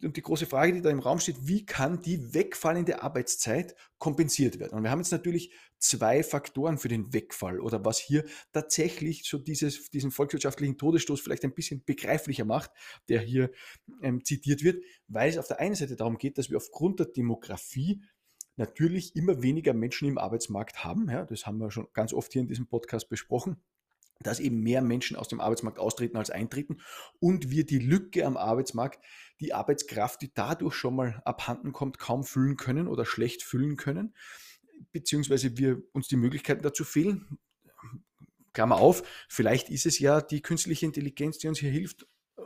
und 0.04 0.18
die 0.18 0.22
große 0.22 0.46
Frage, 0.46 0.74
die 0.74 0.82
da 0.82 0.90
im 0.90 1.00
Raum 1.00 1.20
steht, 1.20 1.48
wie 1.48 1.66
kann 1.66 2.02
die 2.02 2.34
wegfallende 2.34 3.02
Arbeitszeit 3.02 3.76
kompensiert 3.98 4.60
werden? 4.60 4.78
Und 4.78 4.84
wir 4.84 4.92
haben 4.92 5.00
jetzt 5.00 5.12
natürlich 5.12 5.54
zwei 5.80 6.24
Faktoren 6.24 6.78
für 6.78 6.88
den 6.88 7.14
Wegfall 7.14 7.60
oder 7.60 7.86
was 7.86 8.00
hier 8.00 8.26
tatsächlich 8.52 9.24
so 9.26 9.38
dieses, 9.38 9.90
diesen 9.90 10.12
volkswirtschaftlichen 10.12 10.78
Todesstoß 10.78 11.22
vielleicht 11.22 11.44
ein 11.44 11.54
bisschen 11.54 11.84
begreiflicher 11.86 12.46
macht, 12.46 12.72
der 13.08 13.22
hier 13.22 13.52
ähm, 14.02 14.24
zitiert 14.24 14.64
wird, 14.64 14.84
weil 15.08 15.30
es 15.30 15.38
auf 15.38 15.48
der 15.48 15.60
einen 15.60 15.76
Seite 15.76 15.96
darum 15.96 16.18
geht, 16.18 16.38
dass 16.38 16.50
wir 16.50 16.58
aufgrund 16.58 17.00
der 17.00 17.08
Demografie 17.08 18.04
natürlich 18.56 19.16
immer 19.16 19.42
weniger 19.44 19.74
Menschen 19.74 20.08
im 20.08 20.18
Arbeitsmarkt 20.18 20.84
haben. 20.84 21.10
Ja, 21.10 21.26
das 21.26 21.46
haben 21.46 21.60
wir 21.60 21.72
schon 21.72 21.88
ganz 21.94 22.12
oft 22.12 22.34
hier 22.34 22.42
in 22.42 22.48
diesem 22.48 22.68
Podcast 22.68 23.08
besprochen 23.08 23.62
dass 24.22 24.40
eben 24.40 24.62
mehr 24.62 24.82
Menschen 24.82 25.18
aus 25.18 25.28
dem 25.28 25.40
Arbeitsmarkt 25.40 25.80
austreten 25.80 26.18
als 26.18 26.30
eintreten 26.30 26.78
und 27.20 27.50
wir 27.50 27.66
die 27.66 27.80
Lücke 27.80 28.26
am 28.26 28.38
Arbeitsmarkt, 28.38 29.04
die 29.40 29.54
Arbeitskraft, 29.54 30.22
die 30.22 30.32
dadurch 30.34 30.74
schon 30.74 30.96
mal 30.96 31.22
abhanden 31.26 31.74
kommt, 31.74 32.00
kaum 32.00 32.24
füllen 32.24 32.58
können 32.58 32.88
oder 32.88 33.06
schlecht 33.06 33.44
füllen 33.44 33.78
können, 33.78 34.16
beziehungsweise 34.92 35.58
wir 35.58 35.82
uns 35.94 36.08
die 36.08 36.16
Möglichkeiten 36.16 36.64
dazu 36.64 36.84
fehlen. 36.84 37.38
Klammer 38.54 38.78
auf, 38.78 39.04
vielleicht 39.30 39.70
ist 39.70 39.86
es 39.86 40.00
ja 40.00 40.20
die 40.22 40.42
künstliche 40.42 40.86
Intelligenz, 40.86 41.38
die 41.38 41.48
uns 41.48 41.60
hier 41.60 41.70
hilft, 41.70 42.08
äh, 42.38 42.42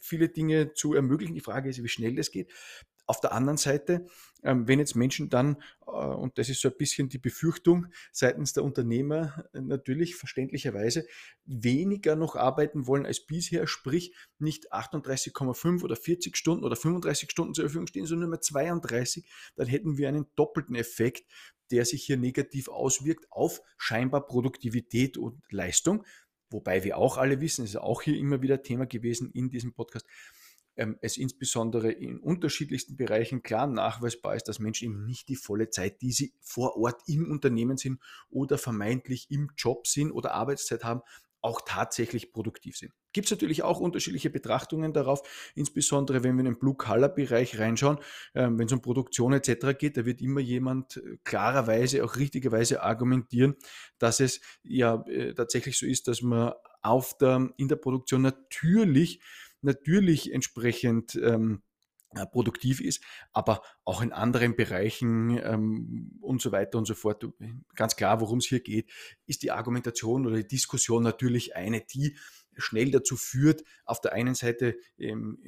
viele 0.00 0.28
Dinge 0.28 0.74
zu 0.74 0.94
ermöglichen. 0.94 1.34
Die 1.34 1.40
Frage 1.40 1.68
ist, 1.68 1.82
wie 1.82 1.88
schnell 1.88 2.14
das 2.14 2.30
geht. 2.30 2.52
Auf 3.06 3.20
der 3.20 3.32
anderen 3.32 3.56
Seite, 3.56 4.06
ähm, 4.42 4.66
wenn 4.66 4.78
jetzt 4.80 4.96
Menschen 4.96 5.28
dann, 5.28 5.62
äh, 5.86 5.90
und 5.90 6.38
das 6.38 6.48
ist 6.48 6.60
so 6.60 6.68
ein 6.68 6.76
bisschen 6.76 7.08
die 7.08 7.18
Befürchtung 7.18 7.86
seitens 8.12 8.52
der 8.52 8.64
Unternehmer 8.64 9.44
äh, 9.52 9.60
natürlich 9.60 10.16
verständlicherweise, 10.16 11.06
weniger 11.44 12.16
noch 12.16 12.36
arbeiten 12.36 12.86
wollen 12.86 13.06
als 13.06 13.24
bisher, 13.24 13.66
sprich 13.66 14.14
nicht 14.38 14.72
38,5 14.72 15.82
oder 15.82 15.96
40 15.96 16.36
Stunden 16.36 16.64
oder 16.64 16.76
35 16.76 17.30
Stunden 17.30 17.54
zur 17.54 17.64
Verfügung 17.64 17.86
stehen, 17.86 18.06
sondern 18.06 18.28
nur 18.28 18.36
mehr 18.36 18.40
32, 18.40 19.24
dann 19.54 19.66
hätten 19.68 19.98
wir 19.98 20.08
einen 20.08 20.26
doppelten 20.34 20.74
Effekt, 20.74 21.26
der 21.70 21.84
sich 21.84 22.04
hier 22.04 22.16
negativ 22.16 22.68
auswirkt 22.68 23.26
auf 23.30 23.60
scheinbar 23.76 24.26
Produktivität 24.26 25.16
und 25.18 25.40
Leistung. 25.50 26.04
Wobei 26.50 26.84
wir 26.84 26.96
auch 26.96 27.16
alle 27.16 27.40
wissen, 27.40 27.64
ist 27.64 27.76
auch 27.76 28.02
hier 28.02 28.16
immer 28.16 28.40
wieder 28.40 28.62
Thema 28.62 28.86
gewesen 28.86 29.30
in 29.32 29.50
diesem 29.50 29.74
Podcast, 29.74 30.06
ähm, 30.76 30.98
es 31.00 31.16
insbesondere 31.16 31.90
in 31.90 32.18
unterschiedlichsten 32.18 32.96
Bereichen 32.96 33.42
klar 33.42 33.66
nachweisbar 33.66 34.36
ist, 34.36 34.44
dass 34.44 34.58
Menschen 34.58 34.86
eben 34.86 35.04
nicht 35.04 35.28
die 35.28 35.36
volle 35.36 35.70
Zeit, 35.70 36.02
die 36.02 36.12
sie 36.12 36.32
vor 36.40 36.76
Ort 36.76 37.02
im 37.06 37.30
Unternehmen 37.30 37.76
sind 37.76 38.00
oder 38.30 38.58
vermeintlich 38.58 39.26
im 39.30 39.50
Job 39.56 39.86
sind 39.86 40.12
oder 40.12 40.34
Arbeitszeit 40.34 40.84
haben, 40.84 41.02
auch 41.46 41.60
tatsächlich 41.64 42.32
produktiv 42.32 42.76
sind. 42.76 42.92
Gibt 43.12 43.26
es 43.26 43.30
natürlich 43.30 43.62
auch 43.62 43.80
unterschiedliche 43.80 44.30
Betrachtungen 44.30 44.92
darauf, 44.92 45.22
insbesondere 45.54 46.22
wenn 46.24 46.34
wir 46.34 46.40
in 46.40 46.46
den 46.46 46.58
Blue-Color-Bereich 46.58 47.58
reinschauen, 47.58 47.98
ähm, 48.34 48.58
wenn 48.58 48.66
es 48.66 48.72
um 48.72 48.82
Produktion 48.82 49.32
etc. 49.32 49.78
geht, 49.78 49.96
da 49.96 50.04
wird 50.04 50.20
immer 50.20 50.40
jemand 50.40 50.96
äh, 50.98 51.16
klarerweise, 51.24 52.04
auch 52.04 52.16
richtigerweise 52.16 52.82
argumentieren, 52.82 53.54
dass 53.98 54.20
es 54.20 54.40
ja 54.64 55.02
äh, 55.06 55.34
tatsächlich 55.34 55.78
so 55.78 55.86
ist, 55.86 56.08
dass 56.08 56.20
man 56.20 56.52
auf 56.82 57.16
der, 57.16 57.48
in 57.56 57.68
der 57.68 57.76
Produktion 57.76 58.22
natürlich 58.22 59.20
natürlich 59.66 60.32
entsprechend 60.32 61.14
ähm, 61.16 61.62
äh, 62.14 62.24
produktiv 62.26 62.80
ist, 62.80 63.02
aber 63.32 63.62
auch 63.84 64.00
in 64.00 64.12
anderen 64.12 64.56
Bereichen 64.56 65.38
ähm, 65.42 66.18
und 66.22 66.40
so 66.40 66.52
weiter 66.52 66.78
und 66.78 66.86
so 66.86 66.94
fort. 66.94 67.26
Ganz 67.74 67.96
klar, 67.96 68.20
worum 68.20 68.38
es 68.38 68.46
hier 68.46 68.60
geht, 68.60 68.90
ist 69.26 69.42
die 69.42 69.50
Argumentation 69.50 70.26
oder 70.26 70.36
die 70.36 70.46
Diskussion 70.46 71.02
natürlich 71.02 71.56
eine, 71.56 71.82
die 71.82 72.16
schnell 72.56 72.90
dazu 72.90 73.16
führt, 73.16 73.64
auf 73.84 74.00
der 74.00 74.12
einen 74.14 74.34
Seite 74.34 74.76
ähm, 74.98 75.38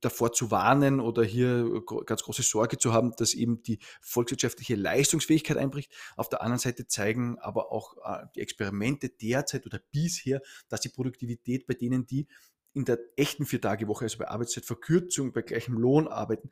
davor 0.00 0.32
zu 0.32 0.50
warnen 0.50 1.00
oder 1.00 1.24
hier 1.24 1.82
ganz 2.06 2.22
große 2.22 2.42
Sorge 2.42 2.78
zu 2.78 2.92
haben, 2.92 3.12
dass 3.16 3.34
eben 3.34 3.62
die 3.62 3.78
volkswirtschaftliche 4.00 4.76
Leistungsfähigkeit 4.76 5.56
einbricht. 5.56 5.92
Auf 6.16 6.28
der 6.28 6.42
anderen 6.42 6.58
Seite 6.58 6.86
zeigen 6.86 7.38
aber 7.38 7.72
auch 7.72 7.96
äh, 8.04 8.26
die 8.34 8.40
Experimente 8.40 9.08
derzeit 9.08 9.66
oder 9.66 9.80
bisher, 9.90 10.42
dass 10.68 10.80
die 10.80 10.90
Produktivität 10.90 11.66
bei 11.66 11.74
denen, 11.74 12.06
die 12.06 12.28
in 12.72 12.84
der 12.84 12.98
echten 13.16 13.46
Vier-Tage-Woche, 13.46 14.04
also 14.04 14.18
bei 14.18 14.28
Arbeitszeitverkürzung, 14.28 15.32
bei 15.32 15.42
gleichem 15.42 15.76
Lohn 15.76 16.08
arbeiten, 16.08 16.50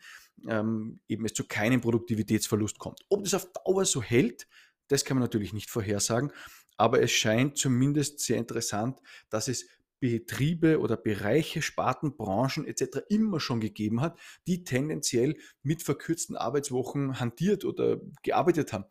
ähm, 0.49 1.01
eben 1.09 1.25
es 1.25 1.35
zu 1.35 1.47
keinem 1.47 1.81
Produktivitätsverlust 1.81 2.79
kommt. 2.79 3.01
Ob 3.09 3.25
das 3.25 3.35
auf 3.35 3.49
Dauer 3.53 3.85
so 3.85 4.03
hält, 4.03 4.49
das 4.89 5.05
kann 5.05 5.17
man 5.17 5.23
natürlich 5.23 5.53
nicht 5.53 5.71
vorhersagen, 5.71 6.33
aber 6.77 7.03
es 7.03 7.13
scheint 7.13 7.59
zumindest 7.59 8.21
sehr 8.21 8.39
interessant, 8.39 9.01
dass 9.31 9.49
es 9.49 9.67
Betriebe 10.01 10.79
oder 10.79 10.97
Bereiche, 10.97 11.61
Sparten, 11.61 12.17
Branchen 12.17 12.67
etc. 12.67 13.01
immer 13.09 13.41
schon 13.41 13.61
gegeben 13.61 14.01
hat, 14.01 14.19
die 14.47 14.63
tendenziell 14.63 15.37
mit 15.63 15.83
verkürzten 15.83 16.37
Arbeitswochen 16.37 17.19
hantiert 17.19 17.65
oder 17.65 18.01
gearbeitet 18.23 18.73
haben 18.73 18.85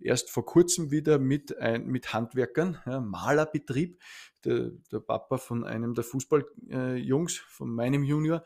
erst 0.00 0.30
vor 0.30 0.44
kurzem 0.44 0.90
wieder 0.90 1.18
mit, 1.18 1.58
ein, 1.58 1.86
mit 1.86 2.12
Handwerkern, 2.12 2.78
ja, 2.86 3.00
Malerbetrieb, 3.00 4.00
der, 4.44 4.70
der, 4.92 5.00
Papa 5.00 5.38
von 5.38 5.64
einem 5.64 5.94
der 5.94 6.04
Fußballjungs, 6.04 7.36
äh, 7.36 7.42
von 7.48 7.70
meinem 7.70 8.04
Junior, 8.04 8.44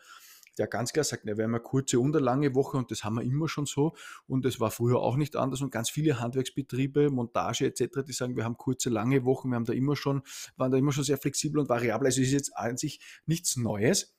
der 0.58 0.66
ganz 0.66 0.92
klar 0.92 1.04
sagt, 1.04 1.24
wir 1.24 1.32
haben 1.32 1.54
eine 1.54 1.60
kurze 1.60 1.98
und 1.98 2.14
eine 2.14 2.24
lange 2.24 2.54
Woche 2.54 2.76
und 2.76 2.90
das 2.90 3.04
haben 3.04 3.16
wir 3.16 3.22
immer 3.22 3.48
schon 3.48 3.66
so 3.66 3.94
und 4.26 4.44
das 4.44 4.60
war 4.60 4.70
früher 4.70 4.98
auch 4.98 5.16
nicht 5.16 5.36
anders 5.36 5.62
und 5.62 5.70
ganz 5.70 5.90
viele 5.90 6.20
Handwerksbetriebe, 6.20 7.10
Montage 7.10 7.66
etc., 7.66 8.00
die 8.06 8.12
sagen, 8.12 8.36
wir 8.36 8.44
haben 8.44 8.56
kurze, 8.56 8.90
lange 8.90 9.24
Wochen, 9.24 9.48
wir 9.50 9.56
haben 9.56 9.64
da 9.64 9.72
immer 9.72 9.96
schon, 9.96 10.22
waren 10.56 10.70
da 10.70 10.78
immer 10.78 10.92
schon 10.92 11.04
sehr 11.04 11.18
flexibel 11.18 11.60
und 11.60 11.68
variabel, 11.68 12.06
also 12.06 12.20
ist 12.20 12.32
jetzt 12.32 12.56
an 12.56 12.76
sich 12.76 13.00
nichts 13.26 13.56
Neues. 13.56 14.14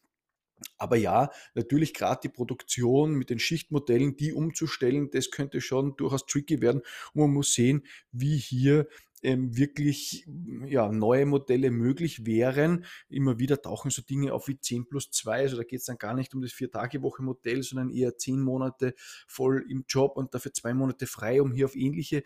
Aber 0.83 0.97
ja, 0.97 1.31
natürlich 1.55 1.93
gerade 1.93 2.19
die 2.23 2.29
Produktion 2.29 3.13
mit 3.13 3.29
den 3.29 3.39
Schichtmodellen, 3.39 4.17
die 4.17 4.33
umzustellen, 4.33 5.09
das 5.11 5.31
könnte 5.31 5.61
schon 5.61 5.95
durchaus 5.95 6.25
tricky 6.25 6.61
werden. 6.61 6.81
Und 7.13 7.21
man 7.21 7.31
muss 7.31 7.53
sehen, 7.53 7.83
wie 8.11 8.35
hier 8.35 8.89
ähm, 9.21 9.55
wirklich 9.55 10.27
ja, 10.65 10.91
neue 10.91 11.25
Modelle 11.25 11.71
möglich 11.71 12.25
wären. 12.25 12.83
Immer 13.07 13.39
wieder 13.39 13.61
tauchen 13.61 13.91
so 13.91 14.01
Dinge 14.01 14.33
auf 14.33 14.49
wie 14.49 14.59
10 14.59 14.87
plus 14.89 15.09
2. 15.09 15.37
Also 15.37 15.55
da 15.55 15.63
geht 15.63 15.79
es 15.79 15.85
dann 15.85 15.97
gar 15.97 16.13
nicht 16.13 16.35
um 16.35 16.41
das 16.41 16.51
Vier-Tage-Woche-Modell, 16.51 17.63
sondern 17.63 17.89
eher 17.89 18.17
10 18.17 18.41
Monate 18.41 18.93
voll 19.25 19.65
im 19.69 19.85
Job 19.87 20.17
und 20.17 20.33
dafür 20.33 20.51
zwei 20.51 20.73
Monate 20.73 21.07
frei, 21.07 21.41
um 21.41 21.53
hier 21.53 21.65
auf 21.65 21.77
ähnliche 21.77 22.23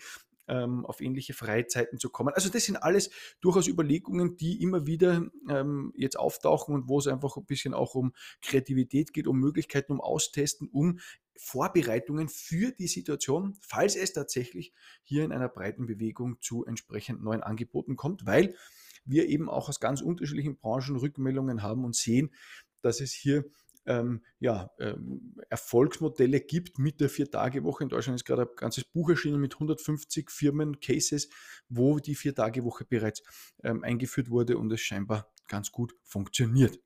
ähm, 0.47 0.85
auf 0.85 1.01
ähnliche 1.01 1.33
Freizeiten 1.33 1.99
zu 1.99 2.09
kommen. 2.09 2.33
Also 2.33 2.49
das 2.49 2.65
sind 2.65 2.77
alles 2.77 3.09
durchaus 3.41 3.67
Überlegungen, 3.67 4.37
die 4.37 4.61
immer 4.61 4.85
wieder 4.85 5.27
ähm, 5.49 5.93
jetzt 5.95 6.17
auftauchen 6.17 6.75
und 6.75 6.87
wo 6.87 6.99
es 6.99 7.07
einfach 7.07 7.37
ein 7.37 7.45
bisschen 7.45 7.73
auch 7.73 7.95
um 7.95 8.13
Kreativität 8.41 9.13
geht, 9.13 9.27
um 9.27 9.39
Möglichkeiten, 9.39 9.91
um 9.93 10.01
Austesten, 10.01 10.67
um 10.71 10.99
Vorbereitungen 11.35 12.29
für 12.29 12.71
die 12.71 12.87
Situation, 12.87 13.55
falls 13.61 13.95
es 13.95 14.13
tatsächlich 14.13 14.73
hier 15.03 15.23
in 15.23 15.31
einer 15.31 15.49
breiten 15.49 15.85
Bewegung 15.85 16.41
zu 16.41 16.65
entsprechend 16.65 17.21
neuen 17.21 17.43
Angeboten 17.43 17.95
kommt, 17.95 18.25
weil 18.25 18.55
wir 19.05 19.27
eben 19.27 19.49
auch 19.49 19.69
aus 19.69 19.79
ganz 19.79 20.01
unterschiedlichen 20.01 20.57
Branchen 20.57 20.97
Rückmeldungen 20.97 21.61
haben 21.61 21.85
und 21.85 21.95
sehen, 21.95 22.33
dass 22.81 22.99
es 22.99 23.13
hier 23.13 23.45
ähm, 23.87 24.21
ja, 24.39 24.71
ähm, 24.79 25.35
Erfolgsmodelle 25.49 26.41
gibt 26.41 26.77
mit 26.77 27.01
der 27.01 27.09
Vier-Tage-Woche. 27.09 27.83
In 27.83 27.89
Deutschland 27.89 28.17
ist 28.17 28.25
gerade 28.25 28.43
ein 28.43 28.55
ganzes 28.55 28.83
Buch 28.83 29.09
erschienen 29.09 29.39
mit 29.39 29.55
150 29.55 30.29
Firmen-Cases, 30.29 31.29
wo 31.69 31.99
die 31.99 32.15
Vier-Tage-Woche 32.15 32.85
bereits 32.85 33.23
ähm, 33.63 33.83
eingeführt 33.83 34.29
wurde 34.29 34.57
und 34.57 34.71
es 34.71 34.81
scheinbar 34.81 35.33
ganz 35.47 35.71
gut 35.71 35.95
funktioniert. 36.03 36.79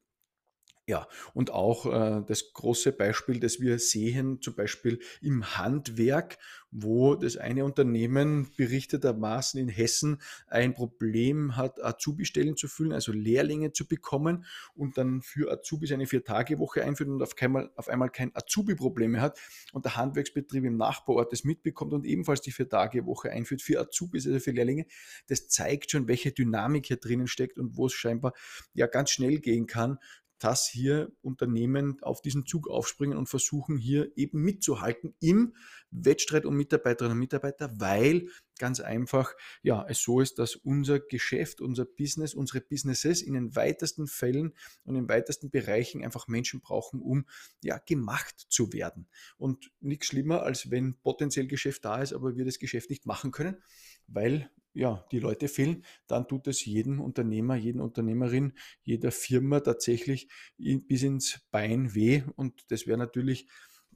Ja, 0.92 1.08
und 1.34 1.52
auch 1.52 1.86
äh, 1.86 2.22
das 2.28 2.52
große 2.52 2.92
Beispiel, 2.92 3.40
das 3.40 3.62
wir 3.62 3.80
sehen, 3.80 4.42
zum 4.42 4.56
Beispiel 4.56 5.00
im 5.22 5.58
Handwerk, 5.58 6.38
wo 6.70 7.16
das 7.16 7.38
eine 7.38 7.64
Unternehmen 7.64 8.50
berichtetermaßen 8.58 9.58
in 9.58 9.70
Hessen 9.70 10.22
ein 10.48 10.74
Problem 10.74 11.56
hat, 11.56 11.82
Azubi-Stellen 11.82 12.58
zu 12.58 12.68
füllen, 12.68 12.92
also 12.92 13.14
Lehrlinge 13.14 13.72
zu 13.72 13.88
bekommen 13.88 14.46
und 14.76 14.98
dann 14.98 15.22
für 15.22 15.50
Azubis 15.50 15.94
eine 15.94 16.08
Vier-Tage-Woche 16.08 16.84
einführt 16.84 17.10
und 17.10 17.22
auf 17.22 17.36
einmal, 17.40 17.72
auf 17.78 17.88
einmal 17.88 18.10
kein 18.10 18.36
Azubi-Problem 18.36 19.12
mehr 19.12 19.22
hat 19.22 19.40
und 19.72 19.86
der 19.86 19.96
Handwerksbetrieb 19.96 20.66
im 20.66 20.76
Nachbarort 20.76 21.32
das 21.32 21.46
mitbekommt 21.46 21.94
und 21.94 22.06
ebenfalls 22.06 22.42
die 22.42 22.52
Vier-Tage-Woche 22.52 23.32
einführt 23.32 23.62
für 23.62 23.80
Azubis, 23.80 24.28
also 24.28 24.40
für 24.40 24.52
Lehrlinge. 24.52 24.88
Das 25.28 25.48
zeigt 25.48 25.92
schon, 25.92 26.10
welche 26.10 26.34
Dynamik 26.34 26.86
hier 26.88 26.98
drinnen 26.98 27.28
steckt 27.28 27.60
und 27.60 27.78
wo 27.78 27.86
es 27.86 27.94
scheinbar 27.94 28.34
ja 28.74 28.88
ganz 28.88 29.12
schnell 29.12 29.40
gehen 29.40 29.68
kann, 29.68 29.98
dass 30.42 30.68
hier 30.68 31.12
Unternehmen 31.22 32.02
auf 32.02 32.22
diesen 32.22 32.48
Zug 32.48 32.68
aufspringen 32.68 33.16
und 33.16 33.30
versuchen 33.30 33.78
hier 33.78 34.12
eben 34.18 34.42
mitzuhalten 34.42 35.14
im 35.20 35.54
Wettstreit 35.92 36.46
um 36.46 36.56
Mitarbeiterinnen 36.58 37.16
und 37.16 37.20
Mitarbeiter, 37.20 37.72
weil 37.80 38.28
ganz 38.58 38.80
einfach 38.80 39.34
ja 39.62 39.86
es 39.88 40.02
so 40.02 40.20
ist, 40.20 40.40
dass 40.40 40.56
unser 40.56 41.00
Geschäft, 41.00 41.62
unser 41.62 41.86
Business, 41.86 42.34
unsere 42.34 42.60
Businesses 42.62 43.22
in 43.22 43.36
den 43.36 43.56
weitesten 43.56 44.08
Fällen 44.08 44.54
und 44.84 44.96
in 44.96 45.08
weitesten 45.08 45.52
Bereichen 45.52 46.04
einfach 46.04 46.28
Menschen 46.28 46.60
brauchen, 46.60 47.02
um 47.02 47.26
ja 47.62 47.78
gemacht 47.78 48.48
zu 48.50 48.74
werden. 48.74 49.08
Und 49.38 49.72
nichts 49.80 50.08
schlimmer, 50.08 50.42
als 50.42 50.72
wenn 50.72 50.96
potenziell 51.02 51.48
Geschäft 51.48 51.86
da 51.86 52.02
ist, 52.02 52.14
aber 52.14 52.36
wir 52.36 52.46
das 52.46 52.58
Geschäft 52.58 52.90
nicht 52.90 53.06
machen 53.06 53.32
können, 53.32 53.62
weil 54.08 54.50
ja, 54.74 55.06
die 55.12 55.20
Leute 55.20 55.48
fehlen, 55.48 55.84
dann 56.08 56.28
tut 56.28 56.48
es 56.48 56.64
jedem 56.66 57.02
Unternehmer, 57.02 57.56
jeden 57.56 57.82
Unternehmerin, 57.82 58.54
jeder 58.84 59.12
Firma 59.12 59.60
tatsächlich 59.60 60.30
bis 60.58 61.04
ins 61.04 61.42
Bein 61.52 61.94
weh. 61.94 62.24
Und 62.36 62.72
das 62.72 62.88
wäre 62.88 62.98
natürlich 62.98 63.48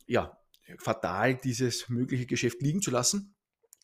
ja, 0.05 0.37
fatal, 0.77 1.35
dieses 1.35 1.89
mögliche 1.89 2.25
Geschäft 2.25 2.61
liegen 2.61 2.81
zu 2.81 2.91
lassen. 2.91 3.35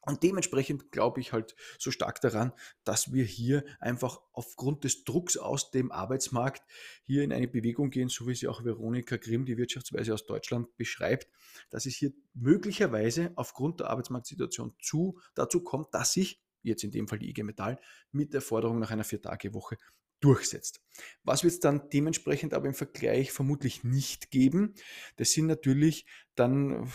Und 0.03 0.23
dementsprechend 0.23 0.91
glaube 0.91 1.19
ich 1.21 1.31
halt 1.31 1.55
so 1.77 1.91
stark 1.91 2.21
daran, 2.21 2.53
dass 2.83 3.13
wir 3.13 3.23
hier 3.23 3.63
einfach 3.79 4.19
aufgrund 4.33 4.83
des 4.83 5.03
Drucks 5.03 5.37
aus 5.37 5.69
dem 5.69 5.91
Arbeitsmarkt 5.91 6.63
hier 7.03 7.23
in 7.23 7.31
eine 7.31 7.47
Bewegung 7.47 7.91
gehen, 7.91 8.09
so 8.09 8.27
wie 8.27 8.33
sie 8.33 8.47
auch 8.47 8.63
Veronika 8.63 9.17
Grimm, 9.17 9.45
die 9.45 9.57
Wirtschaftsweise 9.57 10.15
aus 10.15 10.25
Deutschland, 10.25 10.75
beschreibt, 10.75 11.27
dass 11.69 11.85
es 11.85 11.95
hier 11.95 12.13
möglicherweise 12.33 13.31
aufgrund 13.35 13.79
der 13.79 13.91
Arbeitsmarktsituation 13.91 14.73
zu, 14.81 15.19
dazu 15.35 15.61
kommt, 15.63 15.93
dass 15.93 16.13
sich 16.13 16.41
jetzt 16.63 16.83
in 16.83 16.91
dem 16.91 17.07
Fall 17.07 17.19
die 17.19 17.29
IG 17.29 17.43
Metall, 17.43 17.79
mit 18.11 18.33
der 18.33 18.41
Forderung 18.41 18.79
nach 18.79 18.91
einer 18.91 19.03
Vier-Tage-Woche 19.03 19.77
durchsetzt. 20.21 20.81
Was 21.23 21.43
wird 21.43 21.53
es 21.53 21.59
dann 21.59 21.89
dementsprechend 21.89 22.53
aber 22.53 22.67
im 22.67 22.73
Vergleich 22.73 23.31
vermutlich 23.31 23.83
nicht 23.83 24.31
geben? 24.31 24.75
Das 25.17 25.31
sind 25.31 25.47
natürlich 25.47 26.05
dann, 26.35 26.89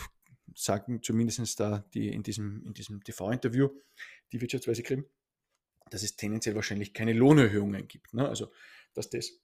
sagen 0.55 1.03
zumindest 1.03 1.59
da 1.59 1.85
die 1.93 2.07
in 2.09 2.23
diesem, 2.23 2.65
in 2.65 2.73
diesem 2.73 3.03
TV-Interview 3.03 3.69
die 4.31 4.41
Wirtschaftsweise 4.41 4.83
Grimm, 4.83 5.05
dass 5.89 6.03
es 6.03 6.15
tendenziell 6.15 6.55
wahrscheinlich 6.55 6.93
keine 6.93 7.13
Lohnerhöhungen 7.13 7.87
gibt. 7.87 8.13
Ne? 8.13 8.27
Also, 8.27 8.51
dass 8.93 9.09
das 9.09 9.39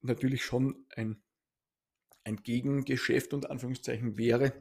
natürlich 0.00 0.44
schon 0.44 0.86
ein, 0.96 1.22
ein 2.24 2.36
Gegengeschäft 2.36 3.34
unter 3.34 3.50
Anführungszeichen 3.50 4.16
wäre, 4.16 4.52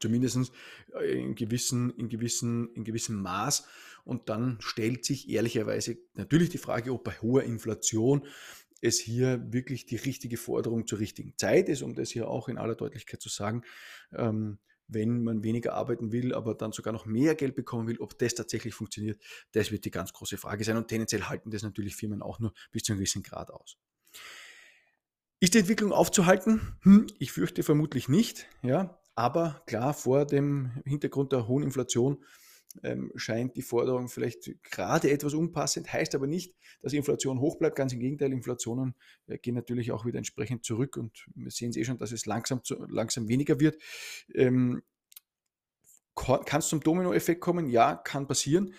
zumindest 0.00 0.52
äh, 0.94 1.18
in 1.18 1.34
gewissen, 1.34 1.90
in, 1.96 2.08
gewissen, 2.08 2.72
in 2.74 2.84
gewissem 2.84 3.20
Maß. 3.20 3.66
Und 4.04 4.28
dann 4.28 4.58
stellt 4.60 5.04
sich 5.04 5.28
ehrlicherweise 5.28 5.98
natürlich 6.14 6.50
die 6.50 6.58
Frage, 6.58 6.92
ob 6.92 7.04
bei 7.04 7.12
hoher 7.22 7.44
Inflation 7.44 8.26
es 8.80 8.98
hier 8.98 9.52
wirklich 9.52 9.86
die 9.86 9.96
richtige 9.96 10.36
Forderung 10.36 10.86
zur 10.86 10.98
richtigen 10.98 11.34
Zeit 11.38 11.68
ist, 11.68 11.82
um 11.82 11.94
das 11.94 12.10
hier 12.10 12.28
auch 12.28 12.48
in 12.48 12.58
aller 12.58 12.74
Deutlichkeit 12.74 13.22
zu 13.22 13.28
sagen. 13.28 13.62
Ähm, 14.12 14.58
wenn 14.88 15.22
man 15.22 15.42
weniger 15.42 15.74
arbeiten 15.74 16.12
will, 16.12 16.34
aber 16.34 16.54
dann 16.54 16.72
sogar 16.72 16.92
noch 16.92 17.06
mehr 17.06 17.34
Geld 17.34 17.54
bekommen 17.54 17.88
will, 17.88 17.98
ob 18.00 18.18
das 18.18 18.34
tatsächlich 18.34 18.74
funktioniert, 18.74 19.22
das 19.52 19.70
wird 19.70 19.84
die 19.84 19.90
ganz 19.90 20.12
große 20.12 20.36
Frage 20.36 20.64
sein. 20.64 20.76
Und 20.76 20.88
tendenziell 20.88 21.22
halten 21.22 21.50
das 21.50 21.62
natürlich 21.62 21.96
Firmen 21.96 22.20
auch 22.20 22.40
nur 22.40 22.52
bis 22.72 22.82
zu 22.82 22.92
einem 22.92 22.98
gewissen 22.98 23.22
Grad 23.22 23.50
aus. 23.50 23.78
Ist 25.40 25.54
die 25.54 25.58
Entwicklung 25.58 25.92
aufzuhalten? 25.92 26.76
Hm, 26.82 27.06
ich 27.18 27.32
fürchte 27.32 27.62
vermutlich 27.62 28.08
nicht. 28.08 28.46
Ja, 28.62 29.01
aber 29.22 29.62
klar, 29.66 29.94
vor 29.94 30.26
dem 30.26 30.72
Hintergrund 30.84 31.30
der 31.30 31.46
hohen 31.46 31.62
Inflation 31.62 32.24
ähm, 32.82 33.12
scheint 33.14 33.56
die 33.56 33.62
Forderung 33.62 34.08
vielleicht 34.08 34.50
gerade 34.64 35.12
etwas 35.12 35.32
unpassend, 35.34 35.92
heißt 35.92 36.16
aber 36.16 36.26
nicht, 36.26 36.56
dass 36.80 36.92
Inflation 36.92 37.38
hoch 37.38 37.56
bleibt. 37.56 37.76
Ganz 37.76 37.92
im 37.92 38.00
Gegenteil, 38.00 38.32
Inflationen 38.32 38.96
äh, 39.28 39.38
gehen 39.38 39.54
natürlich 39.54 39.92
auch 39.92 40.04
wieder 40.04 40.18
entsprechend 40.18 40.64
zurück 40.64 40.96
und 40.96 41.24
wir 41.36 41.52
sehen 41.52 41.70
es 41.70 41.76
eh 41.76 41.84
schon, 41.84 41.98
dass 41.98 42.10
es 42.10 42.26
langsam, 42.26 42.64
zu, 42.64 42.84
langsam 42.88 43.28
weniger 43.28 43.60
wird. 43.60 43.80
Ähm, 44.34 44.82
kann 46.16 46.58
es 46.58 46.66
zum 46.66 46.80
Dominoeffekt 46.80 47.40
kommen? 47.40 47.68
Ja, 47.68 47.94
kann 47.94 48.26
passieren 48.26 48.74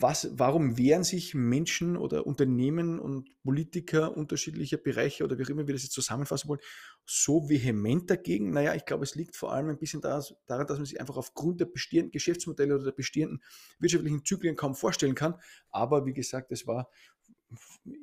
was, 0.00 0.30
warum 0.32 0.76
wehren 0.76 1.04
sich 1.04 1.34
Menschen 1.34 1.96
oder 1.96 2.26
Unternehmen 2.26 2.98
und 2.98 3.30
Politiker 3.42 4.16
unterschiedlicher 4.16 4.76
Bereiche 4.76 5.24
oder 5.24 5.38
wie 5.38 5.44
auch 5.44 5.48
immer 5.50 5.66
wir 5.66 5.74
das 5.74 5.84
jetzt 5.84 5.92
zusammenfassen 5.92 6.48
wollen, 6.48 6.60
so 7.04 7.48
vehement 7.48 8.10
dagegen? 8.10 8.50
Naja, 8.50 8.74
ich 8.74 8.84
glaube, 8.84 9.04
es 9.04 9.14
liegt 9.14 9.36
vor 9.36 9.52
allem 9.52 9.68
ein 9.68 9.78
bisschen 9.78 10.00
daran, 10.00 10.22
dass 10.48 10.78
man 10.78 10.84
sich 10.84 11.00
einfach 11.00 11.16
aufgrund 11.16 11.60
der 11.60 11.66
bestehenden 11.66 12.10
Geschäftsmodelle 12.10 12.74
oder 12.74 12.84
der 12.84 12.92
bestehenden 12.92 13.42
wirtschaftlichen 13.78 14.24
Zyklen 14.24 14.56
kaum 14.56 14.74
vorstellen 14.74 15.14
kann. 15.14 15.34
Aber 15.70 16.06
wie 16.06 16.14
gesagt, 16.14 16.50
es 16.52 16.66
war 16.66 16.88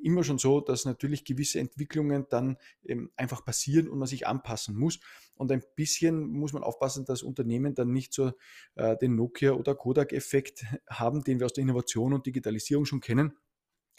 immer 0.02 0.24
schon 0.24 0.38
so, 0.38 0.60
dass 0.60 0.84
natürlich 0.84 1.24
gewisse 1.24 1.60
Entwicklungen 1.60 2.26
dann 2.28 2.56
ähm, 2.84 3.10
einfach 3.16 3.44
passieren 3.44 3.88
und 3.88 3.98
man 3.98 4.08
sich 4.08 4.26
anpassen 4.26 4.76
muss. 4.76 5.00
Und 5.34 5.50
ein 5.50 5.62
bisschen 5.76 6.26
muss 6.26 6.52
man 6.52 6.62
aufpassen, 6.62 7.04
dass 7.04 7.22
Unternehmen 7.22 7.74
dann 7.74 7.92
nicht 7.92 8.12
so 8.12 8.32
äh, 8.74 8.96
den 8.98 9.14
Nokia- 9.18 9.52
oder 9.52 9.74
Kodak-Effekt 9.74 10.64
haben, 10.88 11.24
den 11.24 11.38
wir 11.40 11.46
aus 11.46 11.52
der 11.52 11.62
Innovation 11.62 12.12
und 12.12 12.26
Digitalisierung 12.26 12.84
schon 12.84 13.00
kennen. 13.00 13.36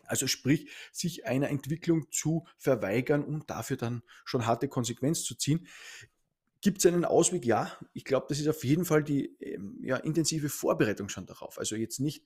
Also 0.05 0.27
sprich, 0.27 0.69
sich 0.91 1.25
einer 1.25 1.49
Entwicklung 1.49 2.11
zu 2.11 2.45
verweigern 2.57 3.23
und 3.23 3.49
dafür 3.49 3.77
dann 3.77 4.03
schon 4.25 4.45
harte 4.45 4.67
Konsequenz 4.67 5.23
zu 5.23 5.35
ziehen. 5.35 5.67
Gibt 6.63 6.78
es 6.78 6.86
einen 6.86 7.04
Ausweg? 7.04 7.45
Ja, 7.45 7.78
ich 7.91 8.06
glaube, 8.06 8.28
das 8.30 8.39
ist 8.39 8.47
auf 8.47 8.63
jeden 8.63 8.86
Fall 8.86 9.04
die 9.04 9.36
ähm, 9.41 9.80
ja, 9.82 9.97
intensive 9.97 10.47
Vorbereitung 10.47 11.10
schon 11.10 11.26
darauf. 11.26 11.60
Also 11.60 11.76
jetzt 11.76 11.99
nicht 11.99 12.23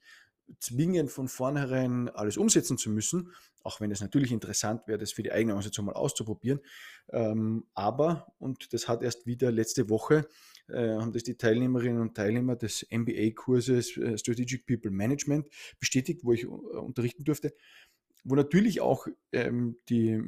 zwingend 0.60 1.10
von 1.10 1.26
vornherein 1.26 2.08
alles 2.08 2.36
umsetzen 2.36 2.78
zu 2.78 2.88
müssen, 2.88 3.32
auch 3.64 3.80
wenn 3.80 3.90
es 3.90 4.00
natürlich 4.00 4.30
interessant 4.30 4.86
wäre, 4.86 4.96
das 4.96 5.10
für 5.10 5.24
die 5.24 5.32
eigene 5.32 5.54
Organisation 5.54 5.86
mal 5.86 5.94
auszuprobieren. 5.94 6.60
Ähm, 7.08 7.64
aber, 7.74 8.32
und 8.38 8.72
das 8.72 8.86
hat 8.86 9.02
erst 9.02 9.26
wieder 9.26 9.50
letzte 9.50 9.90
Woche, 9.90 10.28
äh, 10.68 10.94
haben 10.94 11.12
das 11.12 11.24
die 11.24 11.34
Teilnehmerinnen 11.34 12.00
und 12.00 12.14
Teilnehmer 12.14 12.54
des 12.54 12.86
MBA-Kurses 12.92 13.96
äh, 13.96 14.18
Strategic 14.18 14.66
People 14.66 14.92
Management 14.92 15.48
bestätigt, 15.80 16.20
wo 16.22 16.32
ich 16.32 16.44
äh, 16.44 16.46
unterrichten 16.46 17.24
durfte, 17.24 17.54
wo 18.22 18.36
natürlich 18.36 18.80
auch 18.80 19.08
ähm, 19.32 19.78
die 19.88 20.22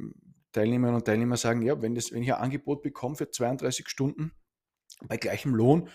Teilnehmerinnen 0.51 0.99
und 0.99 1.05
Teilnehmer 1.05 1.37
sagen, 1.37 1.61
ja, 1.61 1.81
wenn, 1.81 1.95
das, 1.95 2.11
wenn 2.11 2.23
ich 2.23 2.33
ein 2.33 2.41
Angebot 2.41 2.81
bekomme 2.81 3.15
für 3.15 3.29
32 3.29 3.87
Stunden 3.87 4.31
bei 5.07 5.17
gleichem 5.17 5.55
Lohn, 5.55 5.89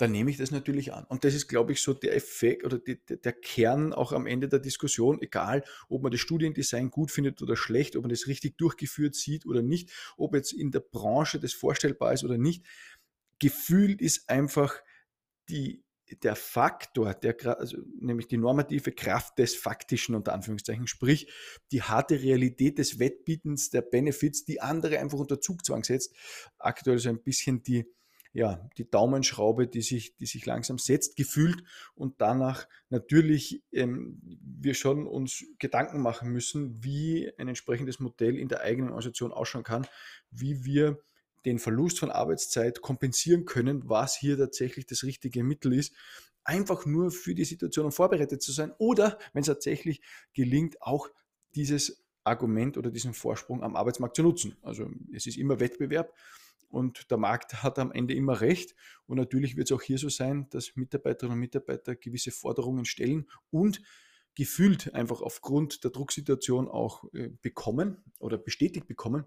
dann 0.00 0.12
nehme 0.12 0.30
ich 0.30 0.38
das 0.38 0.50
natürlich 0.50 0.92
an. 0.92 1.04
Und 1.04 1.24
das 1.24 1.34
ist, 1.34 1.46
glaube 1.46 1.72
ich, 1.72 1.82
so 1.82 1.92
der 1.92 2.16
Effekt 2.16 2.64
oder 2.64 2.78
die, 2.78 2.98
der 3.04 3.32
Kern 3.32 3.92
auch 3.92 4.12
am 4.12 4.26
Ende 4.26 4.48
der 4.48 4.58
Diskussion, 4.58 5.20
egal 5.20 5.62
ob 5.88 6.02
man 6.02 6.10
das 6.10 6.20
Studiendesign 6.20 6.90
gut 6.90 7.10
findet 7.10 7.42
oder 7.42 7.56
schlecht, 7.56 7.96
ob 7.96 8.02
man 8.02 8.10
das 8.10 8.26
richtig 8.26 8.56
durchgeführt 8.56 9.14
sieht 9.14 9.46
oder 9.46 9.62
nicht, 9.62 9.90
ob 10.16 10.34
jetzt 10.34 10.52
in 10.52 10.70
der 10.70 10.80
Branche 10.80 11.38
das 11.38 11.52
vorstellbar 11.52 12.14
ist 12.14 12.24
oder 12.24 12.38
nicht. 12.38 12.64
Gefühlt 13.38 14.00
ist 14.00 14.30
einfach 14.30 14.74
die, 15.50 15.84
der 16.22 16.36
Faktor, 16.36 17.14
der, 17.14 17.36
also 17.58 17.78
nämlich 18.00 18.28
die 18.28 18.36
normative 18.36 18.92
Kraft 18.92 19.38
des 19.38 19.54
Faktischen 19.54 20.14
unter 20.14 20.32
Anführungszeichen, 20.32 20.86
sprich 20.86 21.32
die 21.72 21.82
harte 21.82 22.20
Realität 22.20 22.78
des 22.78 22.98
Wettbietens 22.98 23.70
der 23.70 23.82
Benefits, 23.82 24.44
die 24.44 24.60
andere 24.60 24.98
einfach 24.98 25.18
unter 25.18 25.40
Zugzwang 25.40 25.84
setzt, 25.84 26.14
aktuell 26.58 26.98
so 26.98 27.08
ein 27.08 27.22
bisschen 27.22 27.62
die, 27.62 27.86
ja, 28.32 28.68
die 28.78 28.88
Daumenschraube, 28.88 29.66
die 29.66 29.82
sich, 29.82 30.16
die 30.16 30.26
sich 30.26 30.46
langsam 30.46 30.78
setzt, 30.78 31.16
gefühlt 31.16 31.64
und 31.94 32.20
danach 32.20 32.68
natürlich 32.88 33.62
ähm, 33.72 34.20
wir 34.42 34.74
schon 34.74 35.06
uns 35.06 35.44
Gedanken 35.58 36.00
machen 36.00 36.30
müssen, 36.30 36.82
wie 36.84 37.30
ein 37.38 37.48
entsprechendes 37.48 37.98
Modell 37.98 38.38
in 38.38 38.48
der 38.48 38.60
eigenen 38.60 38.90
Organisation 38.90 39.32
ausschauen 39.32 39.64
kann, 39.64 39.86
wie 40.30 40.64
wir 40.64 41.02
den 41.44 41.58
Verlust 41.58 41.98
von 41.98 42.10
Arbeitszeit 42.10 42.82
kompensieren 42.82 43.44
können, 43.44 43.88
was 43.88 44.16
hier 44.16 44.36
tatsächlich 44.36 44.86
das 44.86 45.04
richtige 45.04 45.42
Mittel 45.42 45.72
ist, 45.72 45.94
einfach 46.44 46.86
nur 46.86 47.10
für 47.10 47.34
die 47.34 47.44
Situation 47.44 47.92
vorbereitet 47.92 48.42
zu 48.42 48.52
sein 48.52 48.72
oder 48.78 49.18
wenn 49.32 49.40
es 49.40 49.46
tatsächlich 49.46 50.00
gelingt, 50.32 50.80
auch 50.82 51.08
dieses 51.54 52.04
Argument 52.24 52.76
oder 52.76 52.90
diesen 52.90 53.14
Vorsprung 53.14 53.62
am 53.62 53.76
Arbeitsmarkt 53.76 54.16
zu 54.16 54.22
nutzen. 54.22 54.56
Also 54.62 54.90
es 55.12 55.26
ist 55.26 55.36
immer 55.36 55.60
Wettbewerb 55.60 56.14
und 56.68 57.10
der 57.10 57.18
Markt 57.18 57.62
hat 57.62 57.78
am 57.78 57.92
Ende 57.92 58.14
immer 58.14 58.40
recht. 58.40 58.74
Und 59.06 59.18
natürlich 59.18 59.56
wird 59.56 59.70
es 59.70 59.76
auch 59.76 59.82
hier 59.82 59.98
so 59.98 60.08
sein, 60.08 60.48
dass 60.50 60.76
Mitarbeiterinnen 60.76 61.34
und 61.34 61.40
Mitarbeiter 61.40 61.96
gewisse 61.96 62.30
Forderungen 62.30 62.84
stellen 62.84 63.28
und 63.50 63.82
gefühlt 64.34 64.94
einfach 64.94 65.20
aufgrund 65.20 65.82
der 65.84 65.90
Drucksituation 65.90 66.68
auch 66.68 67.04
äh, 67.12 67.30
bekommen 67.42 67.98
oder 68.18 68.38
bestätigt 68.38 68.86
bekommen. 68.86 69.24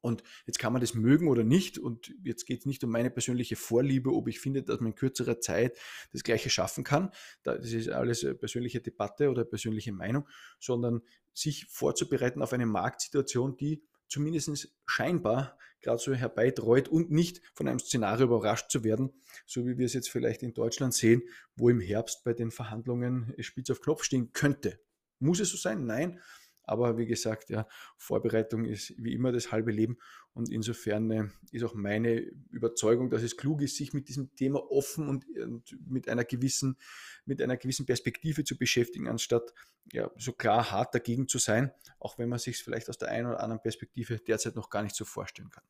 Und 0.00 0.22
jetzt 0.46 0.58
kann 0.58 0.72
man 0.72 0.80
das 0.80 0.94
mögen 0.94 1.28
oder 1.28 1.44
nicht. 1.44 1.78
Und 1.78 2.14
jetzt 2.22 2.46
geht 2.46 2.60
es 2.60 2.66
nicht 2.66 2.84
um 2.84 2.90
meine 2.90 3.10
persönliche 3.10 3.56
Vorliebe, 3.56 4.12
ob 4.12 4.28
ich 4.28 4.40
finde, 4.40 4.62
dass 4.62 4.80
man 4.80 4.92
in 4.92 4.94
kürzerer 4.94 5.40
Zeit 5.40 5.78
das 6.12 6.22
Gleiche 6.22 6.50
schaffen 6.50 6.84
kann. 6.84 7.10
Das 7.42 7.72
ist 7.72 7.88
alles 7.88 8.26
persönliche 8.38 8.80
Debatte 8.80 9.30
oder 9.30 9.44
persönliche 9.44 9.92
Meinung, 9.92 10.28
sondern 10.60 11.02
sich 11.32 11.66
vorzubereiten 11.66 12.42
auf 12.42 12.52
eine 12.52 12.66
Marktsituation, 12.66 13.56
die 13.56 13.82
zumindest 14.08 14.72
scheinbar 14.86 15.58
gerade 15.80 15.98
so 15.98 16.14
herbeitreut 16.14 16.88
und 16.88 17.10
nicht 17.10 17.42
von 17.54 17.68
einem 17.68 17.78
Szenario 17.78 18.26
überrascht 18.26 18.70
zu 18.70 18.82
werden, 18.82 19.12
so 19.46 19.66
wie 19.66 19.78
wir 19.78 19.86
es 19.86 19.94
jetzt 19.94 20.10
vielleicht 20.10 20.42
in 20.42 20.54
Deutschland 20.54 20.94
sehen, 20.94 21.22
wo 21.54 21.68
im 21.68 21.80
Herbst 21.80 22.24
bei 22.24 22.32
den 22.32 22.50
Verhandlungen 22.50 23.34
spitz 23.40 23.70
auf 23.70 23.80
Knopf 23.80 24.02
stehen 24.02 24.32
könnte. 24.32 24.80
Muss 25.18 25.40
es 25.40 25.50
so 25.50 25.56
sein? 25.56 25.86
Nein. 25.86 26.20
Aber 26.66 26.98
wie 26.98 27.06
gesagt, 27.06 27.48
ja, 27.48 27.66
Vorbereitung 27.96 28.64
ist 28.64 28.92
wie 28.98 29.14
immer 29.14 29.32
das 29.32 29.52
halbe 29.52 29.70
Leben. 29.70 29.98
Und 30.34 30.50
insofern 30.50 31.10
äh, 31.10 31.24
ist 31.52 31.62
auch 31.62 31.74
meine 31.74 32.18
Überzeugung, 32.50 33.08
dass 33.08 33.22
es 33.22 33.36
klug 33.36 33.62
ist, 33.62 33.76
sich 33.76 33.92
mit 33.92 34.08
diesem 34.08 34.34
Thema 34.34 34.70
offen 34.70 35.08
und, 35.08 35.24
und, 35.38 35.78
mit, 35.88 36.08
einer 36.08 36.24
gewissen, 36.24 36.76
mit 37.24 37.40
einer 37.40 37.56
gewissen 37.56 37.86
Perspektive 37.86 38.44
zu 38.44 38.58
beschäftigen, 38.58 39.08
anstatt 39.08 39.54
ja, 39.92 40.10
so 40.16 40.32
klar 40.32 40.70
hart 40.72 40.94
dagegen 40.94 41.28
zu 41.28 41.38
sein, 41.38 41.72
auch 42.00 42.18
wenn 42.18 42.28
man 42.28 42.40
sich 42.40 42.56
es 42.56 42.62
vielleicht 42.62 42.90
aus 42.90 42.98
der 42.98 43.08
einen 43.08 43.28
oder 43.28 43.40
anderen 43.40 43.62
Perspektive 43.62 44.18
derzeit 44.18 44.56
noch 44.56 44.68
gar 44.68 44.82
nicht 44.82 44.96
so 44.96 45.04
vorstellen 45.04 45.50
kann. 45.50 45.64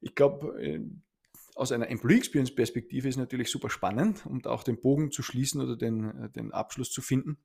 Ich 0.00 0.14
glaube, 0.14 0.62
äh, 0.62 0.80
aus 1.54 1.72
einer 1.72 1.90
Employee 1.90 2.18
Experience 2.18 2.54
Perspektive 2.54 3.08
ist 3.08 3.16
natürlich 3.16 3.50
super 3.50 3.68
spannend, 3.68 4.24
um 4.24 4.42
auch 4.46 4.62
den 4.62 4.80
Bogen 4.80 5.10
zu 5.10 5.22
schließen 5.22 5.60
oder 5.60 5.76
den, 5.76 6.22
äh, 6.22 6.30
den 6.30 6.52
Abschluss 6.52 6.92
zu 6.92 7.02
finden 7.02 7.38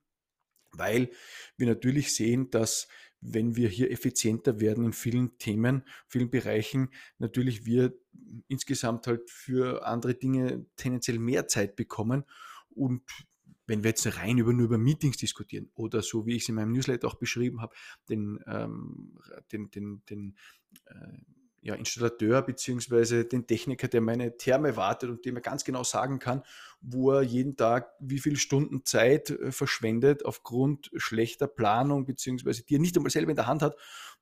weil 0.72 1.10
wir 1.56 1.66
natürlich 1.66 2.14
sehen, 2.14 2.50
dass 2.50 2.88
wenn 3.20 3.56
wir 3.56 3.68
hier 3.68 3.90
effizienter 3.90 4.60
werden 4.60 4.84
in 4.84 4.92
vielen 4.92 5.38
Themen, 5.38 5.82
vielen 6.06 6.30
Bereichen, 6.30 6.90
natürlich 7.18 7.66
wir 7.66 7.92
insgesamt 8.46 9.06
halt 9.06 9.28
für 9.28 9.86
andere 9.86 10.14
Dinge 10.14 10.66
tendenziell 10.76 11.18
mehr 11.18 11.48
Zeit 11.48 11.74
bekommen. 11.74 12.24
Und 12.70 13.02
wenn 13.66 13.82
wir 13.82 13.90
jetzt 13.90 14.16
rein 14.16 14.38
über, 14.38 14.52
nur 14.52 14.66
über 14.66 14.78
Meetings 14.78 15.16
diskutieren 15.16 15.70
oder 15.74 16.02
so 16.02 16.26
wie 16.26 16.36
ich 16.36 16.42
es 16.42 16.48
in 16.48 16.54
meinem 16.54 16.72
Newsletter 16.72 17.08
auch 17.08 17.16
beschrieben 17.16 17.60
habe, 17.60 17.74
den, 18.08 18.38
ähm, 18.46 19.18
den, 19.52 19.70
den, 19.70 20.02
den 20.08 20.36
äh, 20.86 21.18
ja, 21.60 21.74
Installateur 21.74 22.42
beziehungsweise 22.42 23.24
den 23.24 23.46
Techniker, 23.46 23.88
der 23.88 24.00
meine 24.00 24.36
Therme 24.36 24.76
wartet 24.76 25.10
und 25.10 25.24
dem 25.24 25.36
er 25.36 25.42
ganz 25.42 25.64
genau 25.64 25.82
sagen 25.82 26.18
kann, 26.18 26.42
wo 26.80 27.12
er 27.12 27.22
jeden 27.22 27.56
Tag 27.56 27.90
wie 27.98 28.20
viele 28.20 28.36
Stunden 28.36 28.84
Zeit 28.84 29.30
äh, 29.30 29.50
verschwendet 29.50 30.24
aufgrund 30.24 30.90
schlechter 30.96 31.48
Planung 31.48 32.04
beziehungsweise 32.04 32.64
die 32.64 32.76
er 32.76 32.80
nicht 32.80 32.96
einmal 32.96 33.10
selber 33.10 33.30
in 33.30 33.36
der 33.36 33.46
Hand 33.46 33.62
hat 33.62 33.76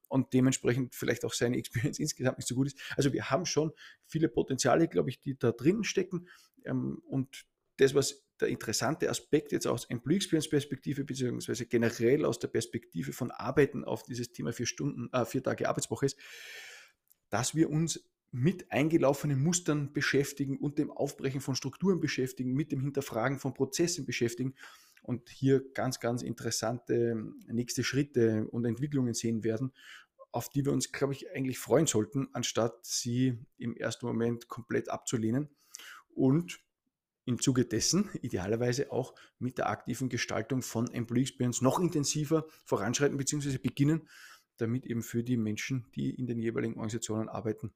und 0.09 0.33
dementsprechend 0.33 0.95
vielleicht 0.95 1.25
auch 1.25 1.35
seine 1.35 1.57
Experience 1.59 1.99
insgesamt 1.99 2.39
nicht 2.39 2.49
so 2.49 2.55
gut 2.55 2.69
ist. 2.69 2.79
Also 2.97 3.13
wir 3.13 3.31
haben 3.31 3.45
schon 3.45 3.73
viele 4.07 4.29
Potenziale, 4.29 4.89
glaube 4.89 5.11
ich, 5.11 5.21
die 5.21 5.39
da 5.39 5.53
drin 5.53 5.85
stecken 5.85 6.29
ähm, 6.65 7.03
und 7.07 7.45
das, 7.77 7.95
was 7.95 8.27
der 8.41 8.49
interessante 8.49 9.09
Aspekt 9.09 9.53
jetzt 9.53 9.67
aus 9.67 9.87
Employee 9.87 10.17
Experience 10.17 10.49
Perspektive 10.49 11.05
beziehungsweise 11.05 11.67
generell 11.67 12.25
aus 12.25 12.39
der 12.39 12.49
Perspektive 12.49 13.13
von 13.13 13.31
Arbeiten 13.31 13.85
auf 13.85 14.03
dieses 14.03 14.33
Thema 14.33 14.53
vier 14.53 14.67
Stunden, 14.67 15.09
äh, 15.13 15.25
vier 15.25 15.43
Tage 15.43 15.69
Arbeitswoche 15.69 16.07
ist, 16.07 16.19
dass 17.37 17.55
wir 17.55 17.69
uns 17.69 18.03
mit 18.31 18.73
eingelaufenen 18.73 19.43
Mustern 19.43 19.93
beschäftigen 19.93 20.57
und 20.57 20.79
dem 20.79 20.91
Aufbrechen 20.91 21.43
von 21.43 21.55
Strukturen 21.55 22.01
beschäftigen, 22.01 22.55
mit 22.55 22.73
dem 22.73 22.81
Hinterfragen 22.81 23.39
von 23.39 23.53
Prozessen 23.53 24.07
beschäftigen 24.07 24.55
und 25.03 25.29
hier 25.29 25.63
ganz, 25.75 26.01
ganz 26.01 26.23
interessante 26.23 27.15
nächste 27.47 27.85
Schritte 27.85 28.49
und 28.53 28.65
Entwicklungen 28.65 29.13
sehen 29.13 29.45
werden, 29.45 29.75
auf 30.33 30.49
die 30.49 30.65
wir 30.65 30.73
uns, 30.73 30.93
glaube 30.93 31.13
ich, 31.13 31.31
eigentlich 31.31 31.59
freuen 31.59 31.87
sollten, 31.87 32.29
anstatt 32.33 32.87
sie 32.87 33.39
im 33.59 33.77
ersten 33.77 34.07
Moment 34.07 34.49
komplett 34.49 34.89
abzulehnen 34.89 35.51
und 36.15 36.59
im 37.27 37.39
Zuge 37.39 37.67
dessen 37.67 38.09
idealerweise 38.23 38.91
auch 38.93 39.15
mit 39.39 39.59
der 39.59 39.69
aktiven 39.69 40.09
Gestaltung 40.09 40.63
von 40.63 40.91
Employee 40.91 41.25
Experience 41.25 41.61
noch 41.61 41.81
intensiver 41.81 42.47
voranschreiten 42.65 43.19
bzw. 43.19 43.59
beginnen, 43.59 44.09
damit 44.57 44.87
eben 44.87 45.03
für 45.03 45.23
die 45.23 45.37
Menschen, 45.37 45.87
die 45.95 46.11
in 46.11 46.27
den 46.27 46.39
jeweiligen 46.39 46.75
Organisationen 46.75 47.29
arbeiten, 47.29 47.73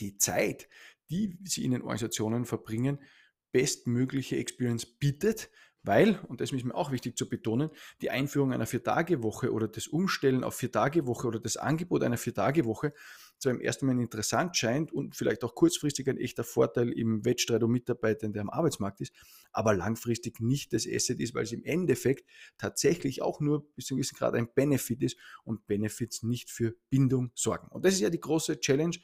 die 0.00 0.18
Zeit, 0.18 0.68
die 1.10 1.38
sie 1.44 1.64
in 1.64 1.70
den 1.70 1.82
Organisationen 1.82 2.44
verbringen, 2.44 2.98
bestmögliche 3.52 4.36
Experience 4.36 4.86
bietet, 4.86 5.50
weil, 5.86 6.18
und 6.28 6.40
das 6.40 6.52
ist 6.52 6.64
mir 6.64 6.74
auch 6.74 6.90
wichtig 6.90 7.16
zu 7.16 7.28
betonen, 7.28 7.70
die 8.00 8.10
Einführung 8.10 8.52
einer 8.52 8.66
Vier-Tage-Woche 8.66 9.52
oder 9.52 9.68
das 9.68 9.86
Umstellen 9.86 10.44
auf 10.44 10.56
Vier-Tage-Woche 10.56 11.26
oder 11.26 11.40
das 11.40 11.56
Angebot 11.56 12.02
einer 12.02 12.18
Vier-Tage-Woche 12.18 12.92
zwar 13.38 13.52
im 13.52 13.60
ersten 13.60 13.86
Moment 13.86 14.02
interessant 14.04 14.56
scheint 14.56 14.92
und 14.92 15.14
vielleicht 15.14 15.44
auch 15.44 15.54
kurzfristig 15.54 16.08
ein 16.08 16.18
echter 16.18 16.44
Vorteil 16.44 16.90
im 16.90 17.24
Wettstreit 17.24 17.62
um 17.62 17.70
Mitarbeiter, 17.70 18.28
der 18.28 18.42
am 18.42 18.50
Arbeitsmarkt 18.50 19.00
ist, 19.00 19.12
aber 19.52 19.74
langfristig 19.74 20.40
nicht 20.40 20.72
das 20.72 20.86
Asset 20.86 21.20
ist, 21.20 21.34
weil 21.34 21.44
es 21.44 21.52
im 21.52 21.64
Endeffekt 21.64 22.28
tatsächlich 22.58 23.22
auch 23.22 23.40
nur 23.40 23.70
bis 23.74 23.86
zu 23.86 23.94
einem 23.94 23.98
gewissen 23.98 24.16
Grad 24.16 24.34
ein 24.34 24.48
Benefit 24.54 25.02
ist 25.02 25.18
und 25.44 25.66
Benefits 25.66 26.22
nicht 26.22 26.50
für 26.50 26.74
Bindung 26.88 27.30
sorgen. 27.34 27.68
Und 27.68 27.84
das 27.84 27.94
ist 27.94 28.00
ja 28.00 28.10
die 28.10 28.20
große 28.20 28.58
Challenge. 28.60 28.96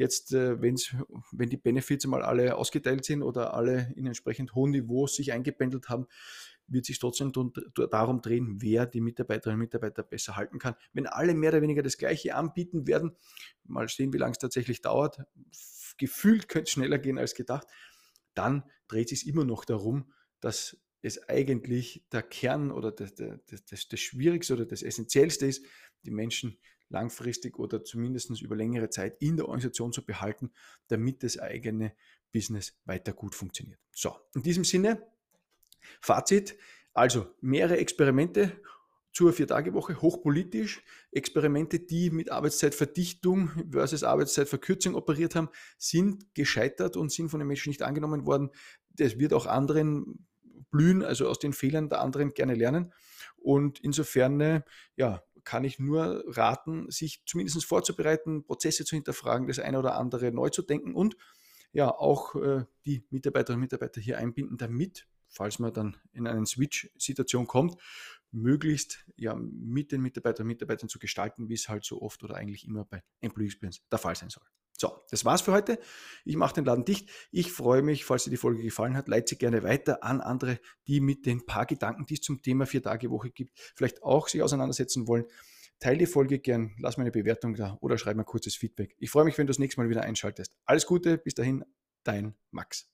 Jetzt, 0.00 0.32
äh, 0.32 0.62
wenn's, 0.62 0.96
wenn 1.30 1.50
die 1.50 1.58
Benefits 1.58 2.06
mal 2.06 2.22
alle 2.22 2.56
ausgeteilt 2.56 3.04
sind 3.04 3.22
oder 3.22 3.52
alle 3.52 3.92
in 3.96 4.06
entsprechend 4.06 4.54
hohen 4.54 4.70
Niveaus 4.70 5.14
sich 5.14 5.30
eingependelt 5.30 5.90
haben, 5.90 6.06
wird 6.68 6.86
sich 6.86 6.98
trotzdem 6.98 7.32
darum 7.90 8.22
drehen, 8.22 8.62
wer 8.62 8.86
die 8.86 9.02
Mitarbeiterinnen 9.02 9.60
und 9.60 9.66
Mitarbeiter 9.66 10.02
besser 10.02 10.36
halten 10.36 10.58
kann. 10.58 10.74
Wenn 10.94 11.06
alle 11.06 11.34
mehr 11.34 11.50
oder 11.50 11.60
weniger 11.60 11.82
das 11.82 11.98
Gleiche 11.98 12.34
anbieten 12.34 12.86
werden, 12.86 13.14
mal 13.64 13.90
sehen, 13.90 14.14
wie 14.14 14.16
lange 14.16 14.32
es 14.32 14.38
tatsächlich 14.38 14.80
dauert, 14.80 15.18
gefühlt 15.98 16.48
könnte 16.48 16.68
es 16.68 16.70
schneller 16.70 16.96
gehen 16.96 17.18
als 17.18 17.34
gedacht, 17.34 17.66
dann 18.32 18.62
dreht 18.88 19.12
es 19.12 19.20
sich 19.20 19.28
immer 19.28 19.44
noch 19.44 19.66
darum, 19.66 20.14
dass 20.40 20.78
es 21.02 21.28
eigentlich 21.28 22.06
der 22.10 22.22
Kern 22.22 22.70
oder 22.70 22.90
das, 22.90 23.14
das, 23.16 23.64
das, 23.66 23.88
das 23.88 24.00
Schwierigste 24.00 24.54
oder 24.54 24.64
das 24.64 24.82
Essentiellste 24.82 25.44
ist, 25.44 25.62
die 26.06 26.10
Menschen 26.10 26.58
langfristig 26.90 27.58
oder 27.58 27.82
zumindest 27.82 28.30
über 28.42 28.56
längere 28.56 28.90
Zeit 28.90 29.16
in 29.20 29.36
der 29.36 29.46
Organisation 29.46 29.92
zu 29.92 30.04
behalten, 30.04 30.50
damit 30.88 31.22
das 31.22 31.38
eigene 31.38 31.94
Business 32.32 32.78
weiter 32.84 33.12
gut 33.12 33.34
funktioniert. 33.34 33.80
So, 33.92 34.14
in 34.34 34.42
diesem 34.42 34.64
Sinne, 34.64 35.06
Fazit, 36.00 36.56
also 36.92 37.34
mehrere 37.40 37.78
Experimente 37.78 38.60
zur 39.12 39.32
Vier-Tage-Woche, 39.32 40.00
hochpolitisch. 40.00 40.82
Experimente, 41.10 41.80
die 41.80 42.10
mit 42.10 42.30
Arbeitszeitverdichtung 42.30 43.50
versus 43.70 44.04
Arbeitszeitverkürzung 44.04 44.94
operiert 44.94 45.34
haben, 45.34 45.48
sind 45.78 46.32
gescheitert 46.34 46.96
und 46.96 47.10
sind 47.10 47.28
von 47.28 47.40
den 47.40 47.48
Menschen 47.48 47.70
nicht 47.70 47.82
angenommen 47.82 48.26
worden. 48.26 48.50
Das 48.90 49.18
wird 49.18 49.32
auch 49.32 49.46
anderen 49.46 50.26
blühen, 50.70 51.02
also 51.02 51.28
aus 51.28 51.40
den 51.40 51.52
Fehlern 51.52 51.88
der 51.88 52.00
anderen 52.00 52.34
gerne 52.34 52.54
lernen. 52.54 52.92
Und 53.36 53.80
insofern, 53.80 54.62
ja, 54.96 55.22
kann 55.44 55.64
ich 55.64 55.78
nur 55.78 56.24
raten, 56.26 56.90
sich 56.90 57.22
zumindest 57.26 57.64
vorzubereiten, 57.64 58.44
Prozesse 58.44 58.84
zu 58.84 58.96
hinterfragen, 58.96 59.46
das 59.46 59.58
eine 59.58 59.78
oder 59.78 59.96
andere 59.96 60.32
neu 60.32 60.50
zu 60.50 60.62
denken 60.62 60.94
und 60.94 61.16
ja 61.72 61.90
auch 61.90 62.34
äh, 62.36 62.64
die 62.84 63.04
Mitarbeiterinnen 63.10 63.58
und 63.58 63.64
Mitarbeiter 63.64 64.00
hier 64.00 64.18
einbinden, 64.18 64.56
damit, 64.56 65.06
falls 65.28 65.58
man 65.58 65.72
dann 65.72 65.96
in 66.12 66.26
eine 66.26 66.46
Switch-Situation 66.46 67.46
kommt, 67.46 67.76
möglichst 68.32 69.04
ja, 69.16 69.34
mit 69.34 69.92
den 69.92 70.02
Mitarbeiterinnen 70.02 70.50
und 70.50 70.54
Mitarbeitern 70.54 70.88
zu 70.88 70.98
gestalten, 70.98 71.48
wie 71.48 71.54
es 71.54 71.68
halt 71.68 71.84
so 71.84 72.00
oft 72.02 72.22
oder 72.22 72.36
eigentlich 72.36 72.66
immer 72.66 72.84
bei 72.84 73.02
Employee 73.20 73.46
Experience 73.46 73.80
der 73.90 73.98
Fall 73.98 74.16
sein 74.16 74.30
soll. 74.30 74.44
So, 74.80 75.04
das 75.10 75.26
war's 75.26 75.42
für 75.42 75.52
heute. 75.52 75.78
Ich 76.24 76.36
mache 76.36 76.54
den 76.54 76.64
Laden 76.64 76.86
dicht. 76.86 77.10
Ich 77.30 77.52
freue 77.52 77.82
mich, 77.82 78.06
falls 78.06 78.24
dir 78.24 78.30
die 78.30 78.38
Folge 78.38 78.62
gefallen 78.62 78.96
hat, 78.96 79.08
leite 79.08 79.28
sie 79.28 79.36
gerne 79.36 79.62
weiter 79.62 80.02
an 80.02 80.22
andere, 80.22 80.58
die 80.86 81.02
mit 81.02 81.26
den 81.26 81.44
paar 81.44 81.66
Gedanken, 81.66 82.06
die 82.06 82.14
es 82.14 82.22
zum 82.22 82.40
Thema 82.40 82.64
Vier-Tage-Woche 82.64 83.28
gibt, 83.30 83.58
vielleicht 83.76 84.02
auch 84.02 84.28
sich 84.28 84.42
auseinandersetzen 84.42 85.06
wollen. 85.06 85.26
Teile 85.80 85.98
die 85.98 86.06
Folge 86.06 86.38
gern, 86.38 86.74
lass 86.78 86.96
mir 86.96 87.02
eine 87.02 87.10
Bewertung 87.10 87.54
da 87.54 87.76
oder 87.82 87.98
schreib 87.98 88.16
mir 88.16 88.24
kurzes 88.24 88.56
Feedback. 88.56 88.96
Ich 88.98 89.10
freue 89.10 89.26
mich, 89.26 89.36
wenn 89.36 89.46
du 89.46 89.50
das 89.50 89.58
nächste 89.58 89.82
Mal 89.82 89.90
wieder 89.90 90.00
einschaltest. 90.00 90.54
Alles 90.64 90.86
Gute, 90.86 91.18
bis 91.18 91.34
dahin, 91.34 91.62
dein 92.02 92.34
Max. 92.50 92.88